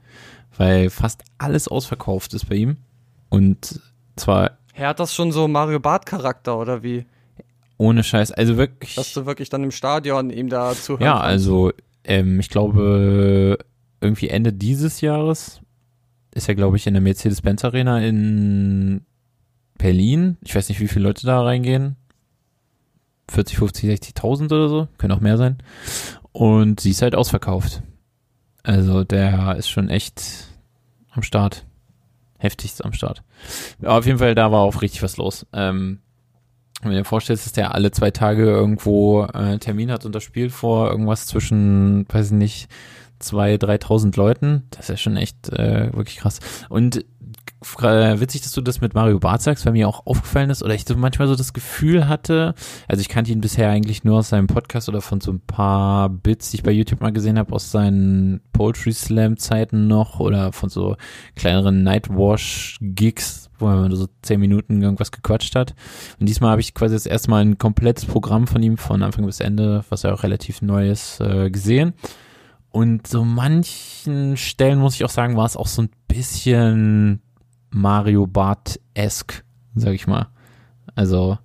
[0.56, 2.76] weil fast alles ausverkauft ist bei ihm
[3.28, 3.80] und
[4.14, 7.06] zwar Er hat das schon so Mario Bart Charakter oder wie?
[7.78, 11.72] Ohne Scheiß, also wirklich Dass du wirklich dann im Stadion ihm da zuhören Ja, also
[12.04, 13.58] ähm, ich glaube
[14.00, 15.60] irgendwie Ende dieses Jahres
[16.36, 19.06] ist er, glaube ich, in der Mercedes-Benz Arena in
[19.78, 20.36] Berlin.
[20.44, 21.96] Ich weiß nicht, wie viele Leute da reingehen.
[23.30, 24.88] 40, 50, 60.000 oder so.
[24.98, 25.58] Können auch mehr sein.
[26.32, 27.82] Und sie ist halt ausverkauft.
[28.62, 30.48] Also der ist schon echt
[31.10, 31.64] am Start.
[32.38, 33.22] Heftigst am Start.
[33.80, 35.46] Aber auf jeden Fall, da war auch richtig was los.
[35.54, 36.00] Ähm,
[36.82, 40.22] wenn du dir vorstellst, dass der alle zwei Tage irgendwo äh, Termin hat und das
[40.22, 42.68] Spiel vor irgendwas zwischen, weiß ich nicht,
[43.18, 46.40] zwei, 3.000 Leuten, das ist ja schon echt äh, wirklich krass.
[46.68, 47.04] Und
[47.62, 50.74] äh, witzig, dass du das mit Mario Barth sagst, weil mir auch aufgefallen ist, oder
[50.74, 52.54] ich so manchmal so das Gefühl hatte,
[52.86, 56.08] also ich kannte ihn bisher eigentlich nur aus seinem Podcast oder von so ein paar
[56.10, 60.52] Bits, die ich bei YouTube mal gesehen habe, aus seinen Poetry Slam Zeiten noch oder
[60.52, 60.96] von so
[61.34, 65.74] kleineren Nightwash Gigs, wo er so zehn Minuten irgendwas gequatscht hat.
[66.20, 69.24] Und diesmal habe ich quasi das erste Mal ein komplettes Programm von ihm von Anfang
[69.24, 71.94] bis Ende, was ja auch relativ neu ist, äh, gesehen.
[72.70, 77.22] Und so manchen Stellen muss ich auch sagen, war es auch so ein bisschen
[77.76, 80.28] Mario Bart-esque, sag ich mal.
[80.94, 81.36] Also,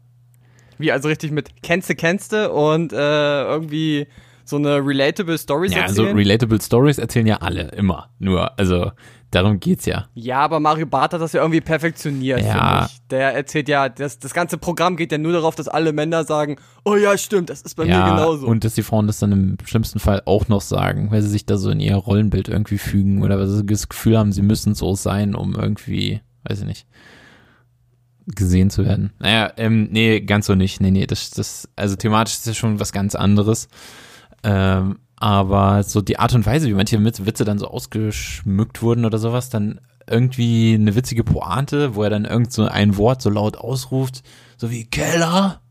[0.77, 4.07] Wie also richtig mit kennste, kennste und äh, irgendwie
[4.45, 6.15] so eine relatable Stories ja, so erzählen?
[6.15, 8.11] relatable Stories erzählen ja alle immer.
[8.19, 8.91] Nur, also,
[9.31, 10.07] darum geht's ja.
[10.13, 12.51] ja, aber Mario Barth hat das ja irgendwie perfektioniert, Ja.
[12.51, 13.07] finde ich.
[13.09, 16.57] Der erzählt ja, das, das ganze Programm geht ja nur darauf, dass alle Männer sagen,
[16.85, 18.45] oh ja, stimmt, das ist bei mir ja, genauso.
[18.47, 21.45] und dass die Frauen das dann im schlimmsten Fall auch noch sagen, weil sie sich
[21.45, 24.75] da so in ihr Rollenbild irgendwie fügen oder weil sie das Gefühl haben, sie müssen
[24.75, 26.87] so sein, um irgendwie, weiß ich nicht,
[28.27, 29.11] gesehen zu werden.
[29.19, 30.79] Naja, ähm, nee, ganz so nicht.
[30.79, 33.67] Nee, nee, das, das, also thematisch ist das schon was ganz anderes.
[34.43, 39.19] Ähm, aber so die Art und Weise, wie manche Witze dann so ausgeschmückt wurden oder
[39.19, 39.79] sowas, dann
[40.09, 44.23] irgendwie eine witzige Pointe, wo er dann irgend so ein Wort so laut ausruft,
[44.57, 45.61] so wie Keller.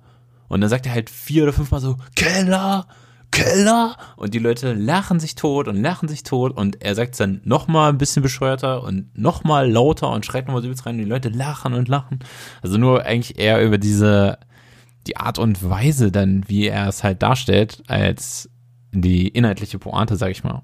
[0.47, 2.87] Und dann sagt er halt vier oder fünfmal so, Keller,
[3.33, 3.97] Keller.
[4.17, 6.57] Und die Leute lachen sich tot und lachen sich tot.
[6.57, 10.63] Und er sagt es dann nochmal ein bisschen bescheuerter und nochmal lauter und schreit nochmal
[10.63, 10.95] so übelst rein.
[10.95, 12.21] Und die Leute lachen und lachen.
[12.63, 14.39] Also nur eigentlich eher über diese,
[15.09, 18.49] die Art und Weise dann, wie er es halt darstellt, als
[18.93, 20.63] die inhaltliche Pointe, sag ich mal.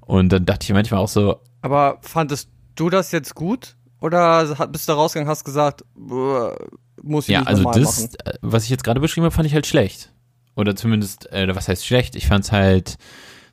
[0.00, 3.76] Und dann dachte ich manchmal auch so, aber fandest du das jetzt gut?
[4.00, 6.56] Oder bist du da rausgegangen, hast gesagt, "Boah,
[7.02, 8.08] muss ich Ja, nicht also das, machen.
[8.24, 10.12] äh, was ich jetzt gerade beschrieben habe, fand ich halt schlecht.
[10.56, 12.16] Oder zumindest, äh, was heißt schlecht?
[12.16, 12.96] Ich fand es halt,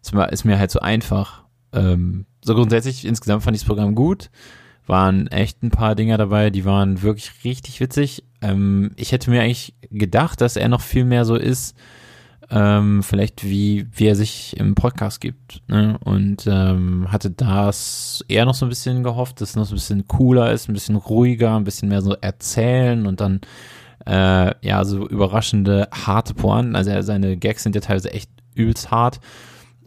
[0.01, 1.43] es war- ist mir halt so einfach.
[1.71, 4.31] Ähm, so grundsätzlich, insgesamt fand ich das Programm gut.
[4.87, 8.23] Waren echt ein paar Dinger dabei, die waren wirklich richtig witzig.
[8.41, 11.75] Ähm, ich hätte mir eigentlich gedacht, dass er noch viel mehr so ist,
[12.51, 15.61] ähm, vielleicht wie, wie er sich im Podcast gibt.
[15.67, 15.97] Ne?
[16.03, 19.75] Und ähm, hatte das eher noch so ein bisschen gehofft, dass es noch so ein
[19.75, 23.41] bisschen cooler ist, ein bisschen ruhiger, ein bisschen mehr so erzählen und dann
[24.05, 26.75] äh, ja, so überraschende, harte Pointen.
[26.75, 29.19] Also seine Gags sind ja teilweise echt übelst hart.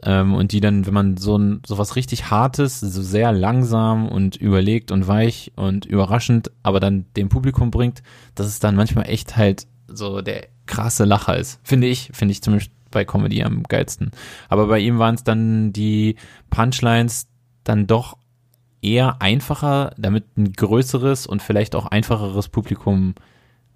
[0.05, 4.09] Ähm, und die dann, wenn man so ein, so was richtig Hartes, so sehr langsam
[4.09, 8.03] und überlegt und weich und überraschend, aber dann dem Publikum bringt,
[8.35, 11.61] dass es dann manchmal echt halt so der krasse Lacher ist.
[11.63, 14.11] Finde ich, finde ich zumindest bei Comedy am geilsten.
[14.49, 16.17] Aber bei ihm waren es dann die
[16.51, 17.29] Punchlines
[17.65, 18.19] dann doch
[18.83, 23.15] eher einfacher, damit ein größeres und vielleicht auch einfacheres Publikum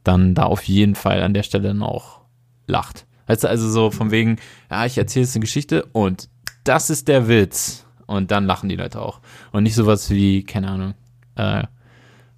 [0.04, 2.20] dann da auf jeden Fall an der Stelle dann auch
[2.66, 3.06] lacht.
[3.26, 4.36] Weißt du, also so von wegen,
[4.70, 6.28] ja, ich erzähle jetzt eine Geschichte und
[6.64, 7.84] das ist der Witz.
[8.06, 9.20] Und dann lachen die Leute auch.
[9.50, 10.94] Und nicht sowas wie, keine Ahnung,
[11.34, 11.64] äh,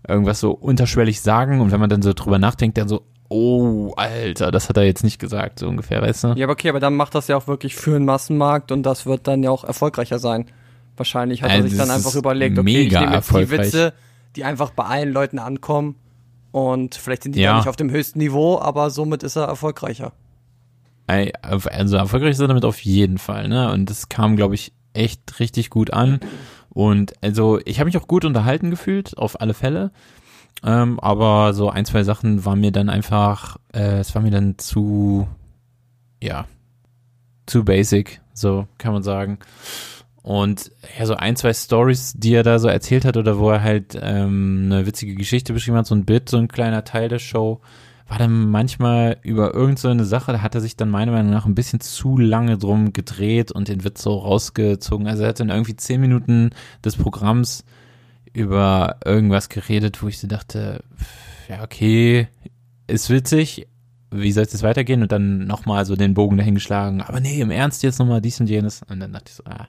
[0.06, 4.50] irgendwas so unterschwellig sagen und wenn man dann so drüber nachdenkt, dann so, oh, Alter,
[4.50, 6.28] das hat er jetzt nicht gesagt, so ungefähr, weißt du?
[6.28, 9.06] Ja, aber okay, aber dann macht das ja auch wirklich für einen Massenmarkt und das
[9.06, 10.46] wird dann ja auch erfolgreicher sein.
[10.96, 13.50] Wahrscheinlich hat er Also sich dann einfach überlegt, okay, ich nehme jetzt die.
[13.50, 13.92] Witze,
[14.36, 15.96] die einfach bei allen Leuten ankommen
[16.52, 17.56] und vielleicht sind die Ja.
[17.56, 20.12] nicht auf dem höchsten Niveau, aber somit ist er erfolgreicher.
[21.06, 23.72] Also erfolgreich ist er damit auf jeden Fall, ne?
[23.72, 26.20] Und das kam, glaube ich, echt richtig gut an.
[26.70, 29.90] Und also ich habe mich auch gut unterhalten gefühlt, auf alle Fälle.
[30.64, 34.58] Ähm, aber so ein, zwei Sachen waren mir dann einfach, äh, es war mir dann
[34.58, 35.28] zu,
[36.22, 36.46] ja,
[37.46, 39.38] zu basic, so kann man sagen.
[40.22, 43.62] Und ja, so ein, zwei Stories, die er da so erzählt hat oder wo er
[43.62, 47.18] halt ähm, eine witzige Geschichte beschrieben hat, so ein Bit, so ein kleiner Teil der
[47.18, 47.60] Show,
[48.08, 51.46] war dann manchmal über irgend so Sache, da hat er sich dann meiner Meinung nach
[51.46, 55.06] ein bisschen zu lange drum gedreht und den Witz so rausgezogen.
[55.06, 56.50] Also er hat dann irgendwie zehn Minuten
[56.84, 57.64] des Programms
[58.38, 60.82] über irgendwas geredet, wo ich so dachte,
[61.48, 62.28] ja, okay,
[62.86, 63.66] ist witzig,
[64.10, 65.02] wie soll es jetzt weitergehen?
[65.02, 68.40] Und dann nochmal so den Bogen dahin geschlagen, aber nee, im Ernst jetzt nochmal dies
[68.40, 68.82] und jenes.
[68.88, 69.68] Und dann dachte ich so, ah,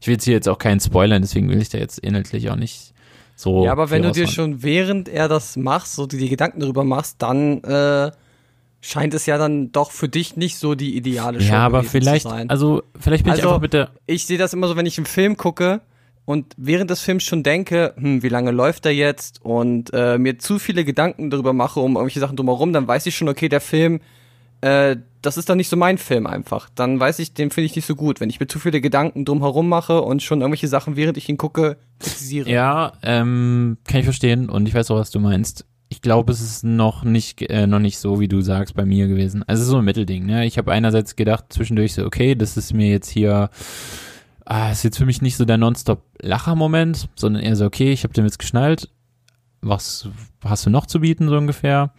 [0.00, 2.56] ich will jetzt hier jetzt auch keinen spoilern, deswegen will ich da jetzt inhaltlich auch
[2.56, 2.92] nicht
[3.34, 3.64] so.
[3.64, 6.84] ja, aber wenn du dir schon während er das machst, so die, die Gedanken darüber
[6.84, 8.10] machst, dann äh,
[8.80, 12.26] scheint es ja dann doch für dich nicht so die ideale Show Ja, aber vielleicht,
[12.26, 14.98] also vielleicht bin ich Also- einfach mit der, ich sehe das immer so, wenn ich
[14.98, 15.80] einen Film gucke
[16.28, 20.38] und während des Films schon denke, hm, wie lange läuft der jetzt und äh, mir
[20.38, 23.62] zu viele Gedanken darüber mache, um irgendwelche Sachen drumherum, dann weiß ich schon, okay, der
[23.62, 24.00] Film,
[24.60, 26.68] äh, das ist dann nicht so mein Film einfach.
[26.74, 28.20] Dann weiß ich, den finde ich nicht so gut.
[28.20, 31.38] Wenn ich mir zu viele Gedanken drumherum mache und schon irgendwelche Sachen, während ich ihn
[31.38, 32.50] gucke, kritisiere.
[32.50, 35.64] Ja, ähm, kann ich verstehen und ich weiß auch, was du meinst.
[35.88, 39.08] Ich glaube, es ist noch nicht, äh, noch nicht so, wie du sagst, bei mir
[39.08, 39.44] gewesen.
[39.46, 40.26] Also es ist so ein Mittelding.
[40.26, 40.44] Ne?
[40.44, 43.48] Ich habe einerseits gedacht zwischendurch so, okay, das ist mir jetzt hier,
[44.48, 48.14] ah, ist jetzt für mich nicht so der Nonstop-Lacher-Moment, sondern eher so, okay, ich habe
[48.14, 48.90] den jetzt geschnallt.
[49.60, 50.08] Was
[50.44, 51.92] hast du noch zu bieten so ungefähr?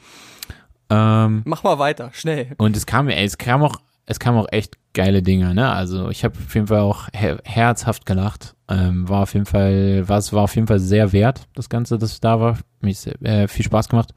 [0.89, 2.55] Ähm, Mach mal weiter, schnell.
[2.57, 3.75] und es kam, ey, es kam auch,
[4.07, 5.71] es kam auch echt geile Dinge, ne?
[5.71, 8.55] Also ich habe auf jeden Fall auch her herzhaft gelacht.
[8.67, 11.99] Ähm, war auf jeden Fall, war es war auf jeden Fall sehr wert, das Ganze,
[11.99, 12.57] das da war.
[12.81, 14.13] Mich sehr, äh, viel Spaß gemacht.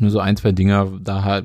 [0.00, 1.44] Nur so ein, zwei Dinge, da halt,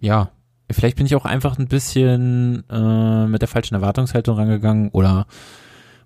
[0.00, 0.30] ja,
[0.70, 5.26] vielleicht bin ich auch einfach ein bisschen äh, mit der falschen Erwartungshaltung rangegangen oder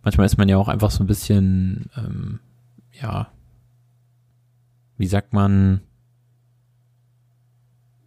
[0.03, 2.41] manchmal ist man ja auch einfach so ein bisschen, ähm,
[2.93, 3.29] ja,
[4.97, 5.81] wie sagt man,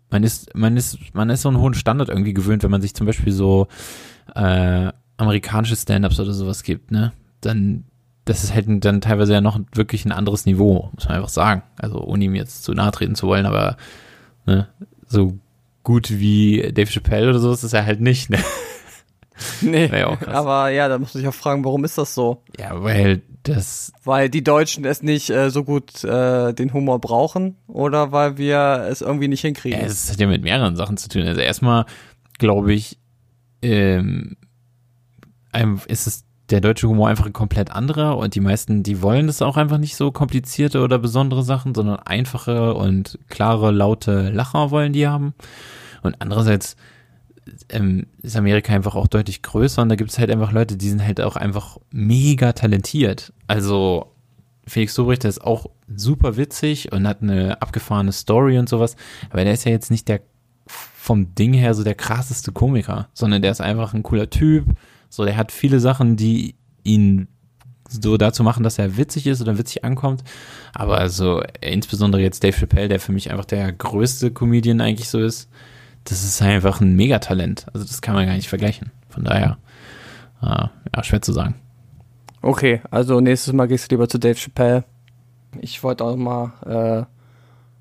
[0.09, 2.95] man ist, man ist, man ist so einen hohen Standard irgendwie gewöhnt, wenn man sich
[2.95, 3.67] zum Beispiel so
[4.33, 7.13] äh, amerikanische Stand-ups oder sowas gibt, ne?
[7.41, 7.85] Dann,
[8.25, 11.63] das ist halt dann teilweise ja noch wirklich ein anderes Niveau, muss man einfach sagen.
[11.77, 13.77] Also ohne ihm jetzt zu nahe treten zu wollen, aber
[14.45, 14.67] ne,
[15.07, 15.37] so
[15.89, 18.37] gut wie Dave Chappelle oder sowas ist er halt nicht, ne?
[19.61, 20.35] Nee, Wär ja auch krass.
[20.35, 22.43] aber ja, da muss man sich auch fragen, warum ist das so?
[22.59, 27.55] Ja, weil das, Weil die Deutschen es nicht äh, so gut äh, den Humor brauchen
[27.65, 29.79] oder weil wir es irgendwie nicht hinkriegen?
[29.79, 31.23] ja, es hat ja mit mehreren Sachen zu tun.
[31.23, 31.85] Also erstmal
[32.37, 32.99] glaube ich,
[33.63, 34.35] ähm,
[35.53, 39.27] einem ist es der deutsche Humor einfach ein komplett anderer und die meisten, die wollen
[39.27, 44.69] das auch einfach nicht so komplizierte oder besondere Sachen, sondern einfache und klare, laute Lacher
[44.69, 45.33] wollen die haben.
[46.01, 46.75] Und andererseits
[47.69, 50.89] ähm, ist Amerika einfach auch deutlich größer und da gibt es halt einfach Leute, die
[50.89, 53.33] sind halt auch einfach mega talentiert.
[53.47, 54.11] Also
[54.67, 58.95] Felix Lobrecht, der ist auch super witzig und hat eine abgefahrene Story und sowas,
[59.29, 60.21] aber der ist ja jetzt nicht der
[60.65, 64.65] vom Ding her so der krasseste Komiker, sondern der ist einfach ein cooler Typ.
[65.09, 67.27] So, der hat viele Sachen, die ihn
[67.89, 70.23] so dazu machen, dass er witzig ist oder witzig ankommt.
[70.75, 75.19] Aber also insbesondere jetzt Dave Chappelle, der für mich einfach der größte Comedian eigentlich so
[75.19, 75.49] ist,
[76.09, 77.65] das ist einfach ein Megatalent.
[77.73, 78.91] Also das kann man gar nicht vergleichen.
[79.09, 79.57] Von daher,
[80.41, 80.45] äh,
[80.95, 81.55] ja, schwer zu sagen.
[82.41, 84.83] Okay, also nächstes Mal gehst du lieber zu Dave Chappelle.
[85.61, 87.05] Ich wollte auch mal äh,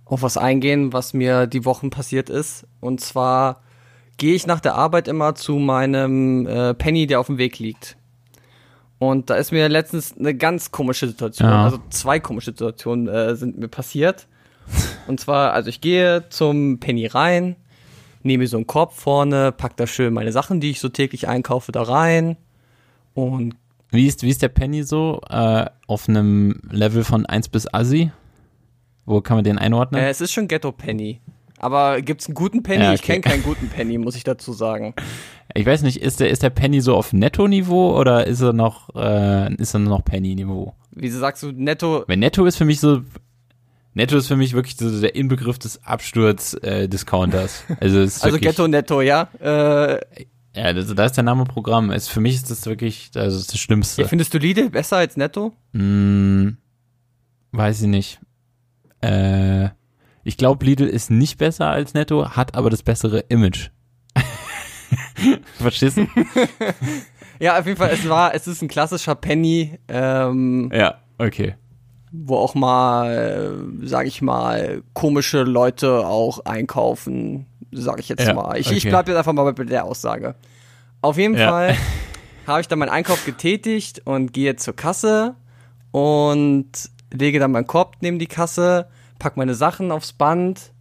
[0.05, 2.67] auf was eingehen, was mir die Wochen passiert ist.
[2.81, 3.61] Und zwar
[4.17, 7.97] gehe ich nach der Arbeit immer zu meinem äh, Penny, der auf dem Weg liegt.
[8.99, 11.65] Und da ist mir letztens eine ganz komische Situation, Ja.
[11.65, 14.27] also zwei komische Situationen äh, sind mir passiert.
[15.07, 17.55] Und zwar, also ich gehe zum Penny rein,
[18.23, 21.29] nehme mir so einen Korb vorne, pack da schön meine Sachen, die ich so täglich
[21.29, 22.37] einkaufe, da rein.
[23.15, 23.55] Und
[23.91, 28.11] Wie ist, wie ist der Penny so äh, auf einem Level von 1 bis Assi?
[29.07, 30.03] Wo kann man den einordnen?
[30.03, 31.21] äh, es ist schon Ghetto Penny.
[31.61, 32.85] Aber gibt's einen guten Penny?
[32.85, 33.21] Ja, Ich okay.
[33.21, 34.95] kenne keinen guten Penny, muss ich dazu sagen.
[35.55, 38.95] Ich weiß nicht, ist der, ist der Penny so auf Netto-Niveau oder ist er noch,
[38.95, 40.75] äh, ist er noch Penny-Niveau?
[40.93, 42.05] Wieso sagst du netto?
[42.07, 43.01] Weil Netto ist für mich so,
[43.99, 47.65] Netto ist für mich wirklich so der Inbegriff des Absturz-Discounters.
[47.81, 49.29] also es ist Also wirklich, Ghetto netto, ja?
[49.41, 49.99] Äh,
[50.55, 51.91] Ja, da ist der Name Programm.
[51.91, 54.03] Es, für mich ist das wirklich, also das, ist Schlimmste.
[54.03, 55.53] ja, findest du Lidl besser als netto?
[55.73, 56.59] Hm,
[57.51, 58.21] weiß ich nicht.
[59.01, 59.71] Äh,
[60.23, 63.71] ich glaube, Lidl ist nicht besser als Netto, hat aber das bessere Image.
[65.59, 66.07] Verstehst du?
[67.41, 71.55] Ja, auf jeden Fall, es war, es ist ein klassischer Penny, ähm, Ja, okay.
[72.13, 73.11] Wo auch mal,
[73.83, 78.59] äh, sag ich mal, komische Leute auch einkaufen, sag ich jetzt Ja, mal.
[78.59, 78.91] Ich, ich okay.
[78.91, 80.35] bleib jetzt einfach mal bei der Aussage.
[81.03, 81.51] Auf jeden Ja.
[81.51, 81.77] Fall
[82.47, 85.35] habe ich dann meinen Einkauf getätigt und gehe zur Kasse
[85.91, 86.71] und
[87.13, 90.73] lege dann meinen Korb neben die Kasse, pack meine Sachen aufs Band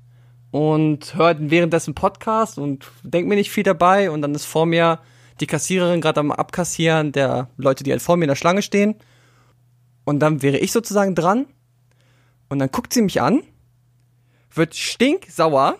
[0.52, 5.00] und höre währenddessen Podcast und denk mir nicht viel dabei und dann ist vor mir
[5.40, 8.96] die Kassiererin gerade am Abkassieren der Leute, die halt vor mir in der Schlange stehen.
[10.08, 11.48] Und dann wäre ich sozusagen dran.
[12.48, 13.42] Und dann guckt sie mich an,
[14.54, 15.76] wird stinksauer,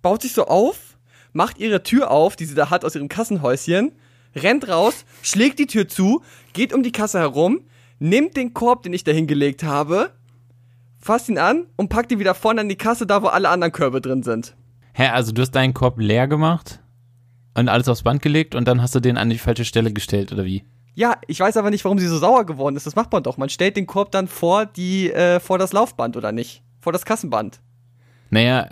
[0.00, 0.96] baut sich so auf,
[1.32, 3.90] macht ihre Tür auf, die sie da hat aus ihrem Kassenhäuschen,
[4.36, 7.62] rennt raus, schlägt die Tür zu, geht um die Kasse herum,
[7.98, 10.12] nimmt den Korb, den ich da hingelegt habe,
[11.00, 13.72] fasst ihn an und packt ihn wieder vorne an die Kasse, da wo alle anderen
[13.72, 14.54] Körbe drin sind.
[14.92, 16.78] Hä, also du hast deinen Korb leer gemacht
[17.56, 20.30] und alles aufs Band gelegt und dann hast du den an die falsche Stelle gestellt,
[20.30, 20.64] oder wie?
[20.94, 22.86] Ja, ich weiß aber nicht, warum sie so sauer geworden ist.
[22.86, 23.36] Das macht man doch.
[23.36, 26.62] Man stellt den Korb dann vor die, äh, vor das Laufband oder nicht?
[26.80, 27.60] Vor das Kassenband.
[28.30, 28.68] Naja,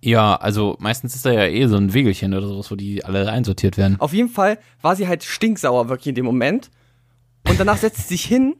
[0.00, 3.30] ja, also meistens ist da ja eh so ein Wegelchen oder sowas, wo die alle
[3.30, 3.96] einsortiert werden.
[3.98, 6.70] Auf jeden Fall war sie halt stinksauer wirklich in dem Moment.
[7.48, 8.56] Und danach setzt sie sich hin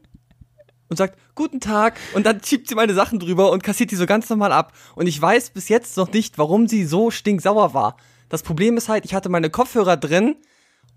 [0.89, 1.97] und sagt, guten Tag.
[2.13, 4.73] Und dann schiebt sie meine Sachen drüber und kassiert die so ganz normal ab.
[4.95, 7.95] Und ich weiß bis jetzt noch nicht, warum sie so stinksauer war.
[8.27, 10.35] Das Problem ist halt, ich hatte meine Kopfhörer drin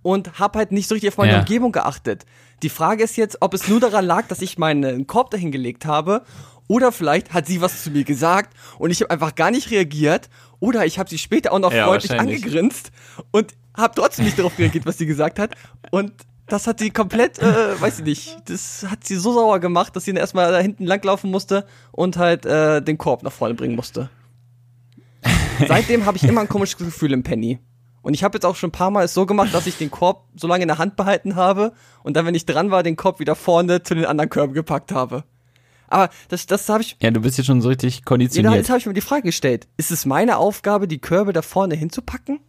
[0.03, 1.39] und hab halt nicht so richtig auf meine Ja.
[1.41, 2.25] Umgebung geachtet.
[2.63, 5.85] Die Frage ist jetzt, ob es nur daran lag, dass ich meinen Korb dahin gelegt
[5.87, 6.23] habe
[6.69, 10.29] oder vielleicht hat sie was zu mir gesagt und ich habe einfach gar nicht reagiert
[10.61, 12.93] oder ich habe sie später auch noch Ja, freundlich angegrinst
[13.33, 15.55] und habe trotzdem nicht darauf reagiert, was sie gesagt hat
[15.91, 16.13] und
[16.47, 20.05] das hat sie komplett, äh, weiß ich nicht, das hat sie so sauer gemacht, dass
[20.05, 23.75] sie dann erstmal da hinten langlaufen musste und halt äh, den Korb nach vorne bringen
[23.77, 24.11] musste.
[25.69, 27.59] Seitdem habe ich immer ein komisches Gefühl im Penny.
[28.03, 29.91] Und ich habe jetzt auch schon ein paar Mal es so gemacht, dass ich den
[29.91, 32.97] Korb so lange in der Hand behalten habe und dann, wenn ich dran war, den
[32.97, 35.25] Korb wieder vorne zu den anderen Körben gepackt habe.
[35.89, 38.55] Aber das, das habe ich, Ja, du bist jetzt schon so richtig ja, konditioniert.
[38.55, 39.69] jetzt habe ich mir die Frage gestellt.
[39.77, 42.41] Ist es meine Aufgabe, die Körbe da vorne hinzupacken?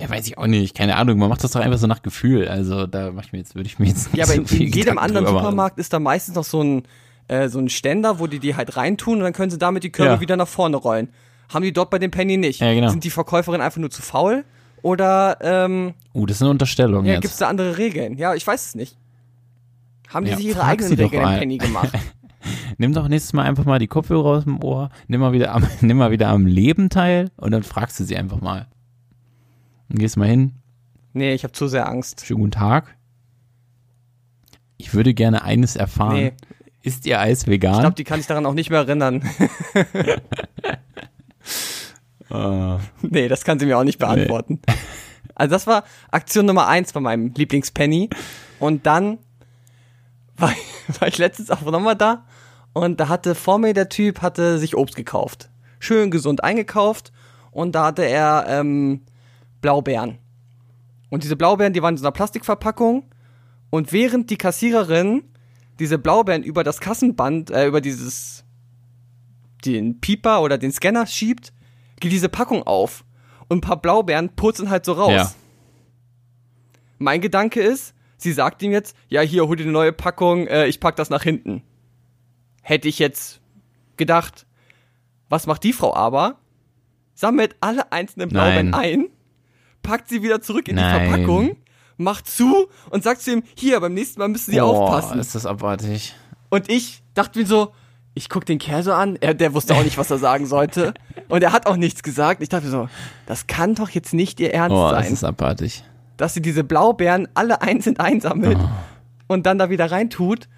[0.00, 1.18] Ja, weiß ich auch nicht, keine Ahnung.
[1.18, 2.46] Man macht das doch einfach so nach Gefühl.
[2.48, 4.62] Also da mach ich mir jetzt, würde ich mir jetzt nicht Ja, aber so in,
[4.68, 5.44] in jedem anderen drüber machen.
[5.46, 6.82] Supermarkt ist da meistens noch so ein,
[7.26, 9.90] äh, so ein Ständer, wo die die halt reintun und dann können sie damit die
[9.90, 10.20] Körbe Ja.
[10.20, 11.08] wieder nach vorne rollen.
[11.52, 12.60] Haben die dort bei dem Penny nicht?
[12.60, 12.90] Ja, genau.
[12.90, 14.44] Sind die Verkäuferinnen einfach nur zu faul?
[14.82, 17.22] Oder ähm, Uh, das ist eine Unterstellung ja, jetzt.
[17.22, 18.16] gibt es da andere Regeln?
[18.16, 18.96] Ja, ich weiß es nicht.
[20.08, 21.38] Haben die Ja, sich ihre frag eigenen sie doch Regeln im mal.
[21.38, 21.92] Penny gemacht?
[22.78, 25.66] Nimm doch nächstes Mal einfach mal die Kopfhörer aus dem Ohr, nimm mal wieder am,
[25.80, 28.66] nimm mal wieder am Leben teil und dann fragst du sie einfach mal.
[29.88, 30.54] Dann gehst mal hin,
[31.12, 32.24] nee, ich habe zu sehr Angst.
[32.24, 32.96] schönen guten Tag.
[34.76, 36.14] Ich würde gerne eines erfahren.
[36.14, 36.32] Nee,
[36.82, 37.80] Ist ihr Eis ich vegan?
[37.80, 39.22] glaube, die kann sich daran auch nicht mehr erinnern.
[42.30, 44.60] Äh, nee, das kann sie mir auch nicht beantworten.
[45.34, 48.10] Also das war Aktion Nummer eins bei meinem Lieblingspenny.
[48.58, 49.18] Und dann
[50.36, 50.52] war,
[50.98, 52.24] war ich letztens auch nochmal da
[52.72, 55.50] und da hatte vor mir der Typ hatte sich Obst gekauft.
[55.78, 57.12] Schön gesund eingekauft
[57.50, 59.02] und da hatte er ähm,
[59.60, 60.18] Blaubeeren.
[61.10, 63.04] Und diese Blaubeeren, die waren in so einer Plastikverpackung
[63.70, 65.24] und während die Kassiererin
[65.78, 68.44] diese Blaubeeren über das Kassenband, äh, über dieses
[69.64, 71.52] den Pieper oder den Scanner schiebt,
[72.00, 73.04] diese Packung auf
[73.48, 75.12] und ein paar Blaubeeren purzeln halt so raus.
[75.12, 75.32] Ja.
[76.98, 80.66] Mein Gedanke ist, sie sagt ihm jetzt, ja, hier, hol dir eine neue Packung, äh,
[80.66, 81.62] ich pack das nach hinten.
[82.62, 83.40] Hätte ich jetzt
[83.96, 84.46] gedacht,
[85.28, 86.38] was macht die Frau aber?
[87.14, 88.80] Sammelt alle einzelnen Blaubeeren Nein.
[88.80, 89.06] ein,
[89.82, 91.08] packt sie wieder zurück in die Nein.
[91.08, 91.56] Verpackung,
[91.96, 95.18] macht zu und sagt zu ihm, hier, beim nächsten Mal müssen Sie Boah, aufpassen.
[95.18, 96.14] ist das abartig.
[96.50, 97.72] Und ich dachte mir so,
[98.18, 100.92] ich guck den Kerl so an, er, der wusste auch nicht, was er sagen sollte.
[101.28, 102.42] Und er hat auch nichts gesagt.
[102.42, 102.88] Ich dachte mir so,
[103.26, 105.84] das kann doch jetzt nicht ihr Ernst das sein, ist abartig.
[106.16, 108.68] dass sie diese Blaubeeren alle einzeln einsammelt Oh.
[109.34, 110.48] und dann da wieder reintut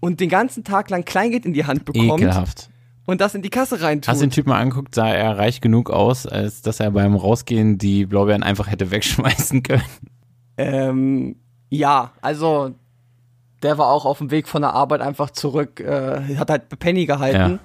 [0.00, 2.68] und den ganzen Tag lang Kleingeld in die Hand bekommt Ekelhaft.
[3.06, 4.08] und das in die Kasse reintut.
[4.08, 7.14] Hast du den Typ mal angeguckt, sah er reich genug aus, als dass er beim
[7.16, 9.82] Rausgehen die Blaubeeren einfach hätte wegschmeißen können.
[10.58, 11.36] Ähm,
[11.70, 12.74] ja, also
[13.62, 17.06] der war auch auf dem Weg von der Arbeit einfach zurück, äh, hat halt Penny
[17.06, 17.60] gehalten.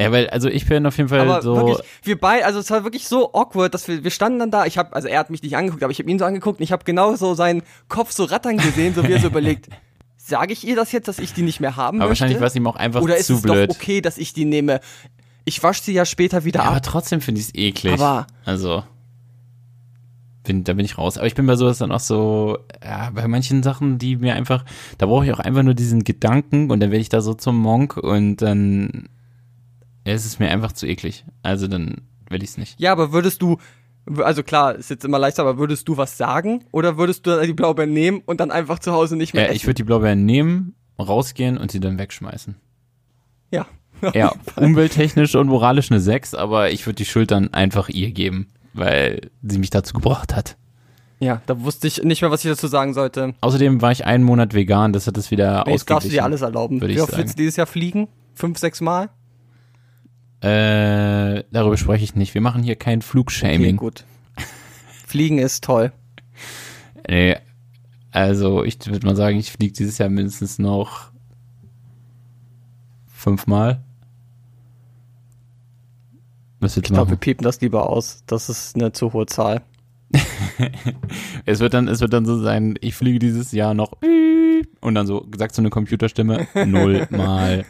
[0.00, 1.54] Ja, weil, also ich bin auf jeden Fall Aber so.
[1.56, 4.66] wirklich, wir beide, also es war wirklich so awkward, dass wir, wir standen dann da,
[4.66, 6.64] ich habe, also er hat mich nicht angeguckt, aber ich habe ihn so angeguckt und
[6.64, 9.68] ich habe genau so seinen Kopf so rattern gesehen, so wie er so überlegt,
[10.16, 12.22] sage ich ihr das jetzt, dass ich die nicht mehr haben aber möchte?
[12.22, 13.70] wahrscheinlich war es ihm auch einfach Oder ist zu es blöd.
[13.70, 14.80] doch okay, dass ich die nehme?
[15.44, 16.82] Ich wasche sie ja später wieder Ja, aber ab.
[16.82, 17.92] trotzdem finde ich es eklig.
[17.94, 18.82] Aber- also
[20.44, 21.18] bin, da bin ich raus.
[21.18, 24.64] Aber ich bin bei sowas dann auch so, ja, bei manchen Sachen, die mir einfach,
[24.98, 27.58] da brauche ich auch einfach nur diesen Gedanken und dann werde ich da so zum
[27.58, 29.08] Monk und dann
[30.06, 31.24] ja, es ist mir einfach zu eklig.
[31.42, 32.78] Also dann will ich es nicht.
[32.78, 33.56] Ja, aber würdest du,
[34.18, 36.64] also klar, ist jetzt immer leichter, aber würdest du was sagen?
[36.72, 39.56] Oder würdest du die Blaubeeren nehmen und dann einfach zu Hause nicht mehr Ja, essen?
[39.56, 42.56] ich würde die Blaubeeren nehmen, rausgehen und sie dann wegschmeißen.
[43.50, 43.66] ja.
[44.12, 48.48] Ja, umwelttechnisch und moralisch eine 6, aber ich würde die Schuld dann einfach ihr geben,
[48.74, 50.56] weil sie mich dazu gebracht hat.
[51.20, 53.34] Ja, da wusste ich nicht mehr, was ich dazu sagen sollte.
[53.40, 56.42] Außerdem war ich einen Monat vegan, das hat es wieder Jetzt darfst du dir alles
[56.42, 56.80] erlauben.
[56.82, 58.08] Wie oft willst du dieses Jahr fliegen?
[58.34, 59.08] Fünf, sechs Mal?
[60.40, 62.34] Äh, darüber spreche ich nicht.
[62.34, 63.76] Wir machen hier kein Okay, Flugshaming.
[63.76, 64.04] gut.
[65.06, 65.92] Fliegen ist toll.
[67.08, 67.36] nee,
[68.10, 71.10] also ich würde mal sagen, ich fliege dieses Jahr mindestens noch
[73.06, 73.82] fünfmal.
[76.64, 78.22] Was willst Ich glaube, wir piepen das lieber aus.
[78.26, 79.62] Das ist eine zu hohe Zahl.
[81.46, 83.92] Es wird dann, es wird dann so sein, ich fliege dieses Jahr noch
[84.80, 87.66] und dann so, sagt so eine Computerstimme, nullmal.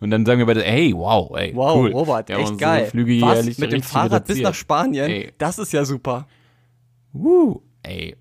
[0.00, 1.92] Und dann sagen wir beide, hey, wow, ey, Wow, cool.
[1.92, 2.86] Robert, haben echt geil.
[2.86, 3.34] Flüge Was?
[3.34, 4.44] jährlich Mit dem Fahrrad bis reduziert.
[4.44, 5.10] nach Spanien?
[5.10, 5.32] Ey.
[5.36, 6.26] Das ist ja super.
[7.12, 8.16] Uh, ey.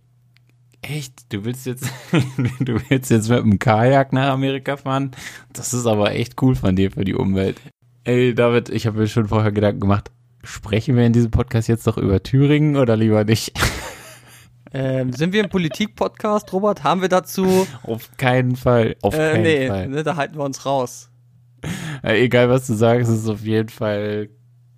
[0.82, 1.34] Echt?
[1.34, 1.86] Du willst jetzt,
[2.60, 5.12] du willst jetzt mit dem Kajak nach Amerika fahren?
[5.54, 7.62] Das ist aber echt cool von dir für die Umwelt.
[8.06, 10.12] Ey, David, ich habe mir schon vorher Gedanken gemacht,
[10.44, 13.52] sprechen wir in diesem Podcast jetzt doch über Thüringen oder lieber nicht?
[14.78, 16.84] Ähm, sind wir im Politik-Podcast, Robert?
[16.84, 17.66] Haben wir dazu?
[17.84, 18.98] Auf keinen Fall.
[19.02, 19.88] Auf Äh, keinen nee, Fall.
[19.88, 21.10] ne, da halten wir uns raus.
[22.04, 24.28] Äh, egal, was du sagst, es ist auf jeden Fall,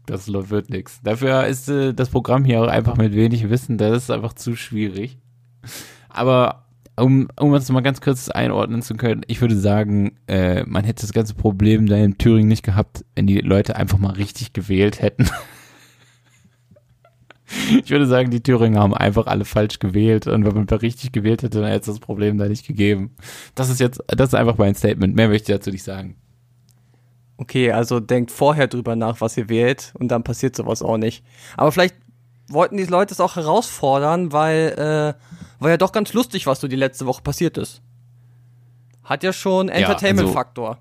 [0.06, 1.02] das wird nix.
[1.02, 4.56] Dafür ist äh, das Programm hier auch einfach mit wenig Wissen, das ist einfach zu
[4.56, 5.18] schwierig.
[6.10, 6.67] Aber
[6.98, 11.02] um, um uns mal ganz kurz einordnen zu können, ich würde sagen, äh, man hätte
[11.02, 15.02] das ganze Problem da in Thüringen nicht gehabt, wenn die Leute einfach mal richtig gewählt
[15.02, 15.30] hätten.
[17.82, 21.14] Ich würde sagen, die Thüringer haben einfach alle falsch gewählt und wenn man mal richtig
[21.14, 23.16] gewählt hätte, dann hätte es das Problem da nicht gegeben.
[23.56, 25.16] Das ist jetzt, das ist einfach mein Statement.
[25.16, 26.18] Mehr möchte ich dazu nicht sagen.
[27.38, 31.24] Okay, also denkt vorher drüber nach, was ihr wählt und dann passiert sowas auch nicht.
[31.56, 31.96] Aber vielleicht
[32.50, 36.68] wollten die Leute es auch herausfordern, weil äh, war ja doch ganz lustig, was so
[36.68, 37.82] die letzte Woche passiert ist.
[39.04, 40.80] Hat ja schon also- Entertainment-Faktor.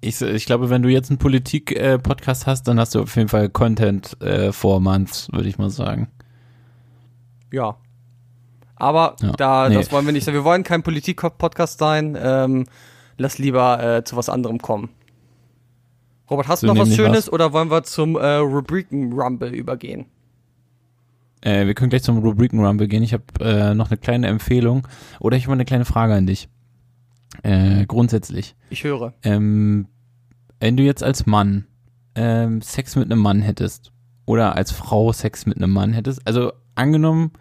[0.00, 3.48] Ich, ich glaube, wenn du jetzt einen Politik-Podcast hast, dann hast du auf jeden Fall
[3.48, 6.08] Content äh, Months, würde ich mal sagen.
[7.50, 7.76] Ja.
[8.76, 9.76] Aber Ja, da, nee.
[9.76, 10.26] das wollen wir nicht.
[10.26, 12.18] Wir wollen kein Politik-Podcast sein.
[12.20, 12.66] Ähm,
[13.16, 14.90] lass lieber äh, zu was anderem kommen.
[16.28, 17.32] Robert, hast du noch was Schönes was.
[17.32, 20.04] oder wollen wir zum äh, Rubriken-Rumble übergehen?
[21.44, 23.02] Äh, wir können gleich zum Rubriken-Rumble gehen.
[23.02, 24.88] Ich habe äh, noch eine kleine Empfehlung
[25.20, 26.48] oder ich habe eine kleine Frage an dich.
[27.42, 28.56] Äh, grundsätzlich.
[28.70, 29.12] Ich höre.
[29.22, 29.88] Ähm,
[30.60, 31.66] wenn du jetzt als Mann
[32.14, 33.92] ähm, Sex mit einem Mann hättest
[34.24, 37.32] oder als Frau Sex mit einem Mann hättest, also angenommen,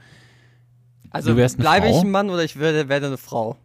[1.12, 2.02] Also Du wärst eine bleibe ich Frau?
[2.02, 3.56] ein Mann oder ich werde, werde eine Frau?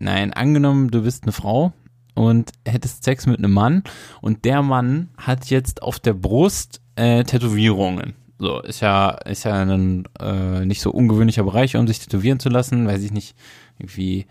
[0.00, 1.72] Nein, angenommen, du bist eine Frau
[2.14, 3.84] und hättest Sex mit einem Mann
[4.20, 8.14] und der Mann hat jetzt auf der Brust äh, Tätowierungen.
[8.38, 12.48] So, ist ja, ist ja ein äh, nicht so ungewöhnlicher Bereich, um sich tätowieren zu
[12.48, 13.36] lassen, weiß ich nicht,
[13.78, 14.26] irgendwie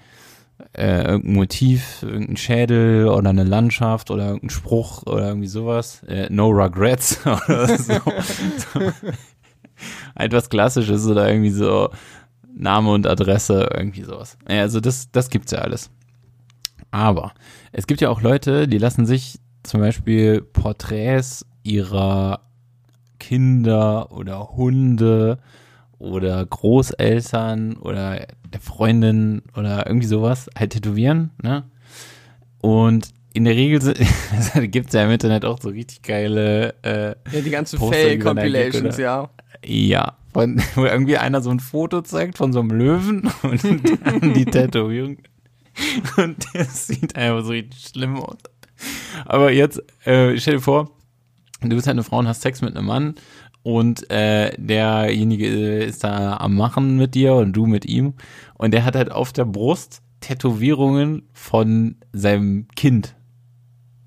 [0.74, 6.04] äh, irgendein Motiv, irgendein Schädel oder eine Landschaft oder irgendein Spruch oder irgendwie sowas.
[6.04, 7.94] Äh, no regrets oder so.
[10.16, 11.90] Etwas Klassisches oder irgendwie so
[12.56, 14.38] Name und Adresse, irgendwie sowas.
[14.50, 15.90] Ja, also das, das gibt's ja alles.
[16.92, 17.34] Aber
[17.72, 22.42] es gibt ja auch Leute, die lassen sich zum Beispiel Porträts ihrer
[23.24, 25.38] Kinder oder Hunde
[25.98, 31.64] oder Großeltern oder der Freundin oder irgendwie sowas halt tätowieren, ne?
[32.60, 33.80] Und in der Regel
[34.68, 39.30] gibt es ja im Internet auch so richtig geile äh, Ja, die ganzen Fail-Compilations, ja.
[39.66, 44.34] Ja, von, wo irgendwie einer so ein Foto zeigt von so einem Löwen und dann
[44.34, 45.18] die Tätowierung.
[46.18, 48.38] Und das sieht einfach so richtig schlimm aus.
[49.26, 50.92] Aber jetzt, äh, stell dir vor,
[51.70, 53.16] du bist halt eine Frau und hast Sex mit einem Mann
[53.64, 55.48] und äh, derjenige
[55.80, 58.14] ist da am Machen mit dir und du mit ihm
[58.56, 63.16] und der hat halt auf der Brust Tätowierungen von seinem Kind.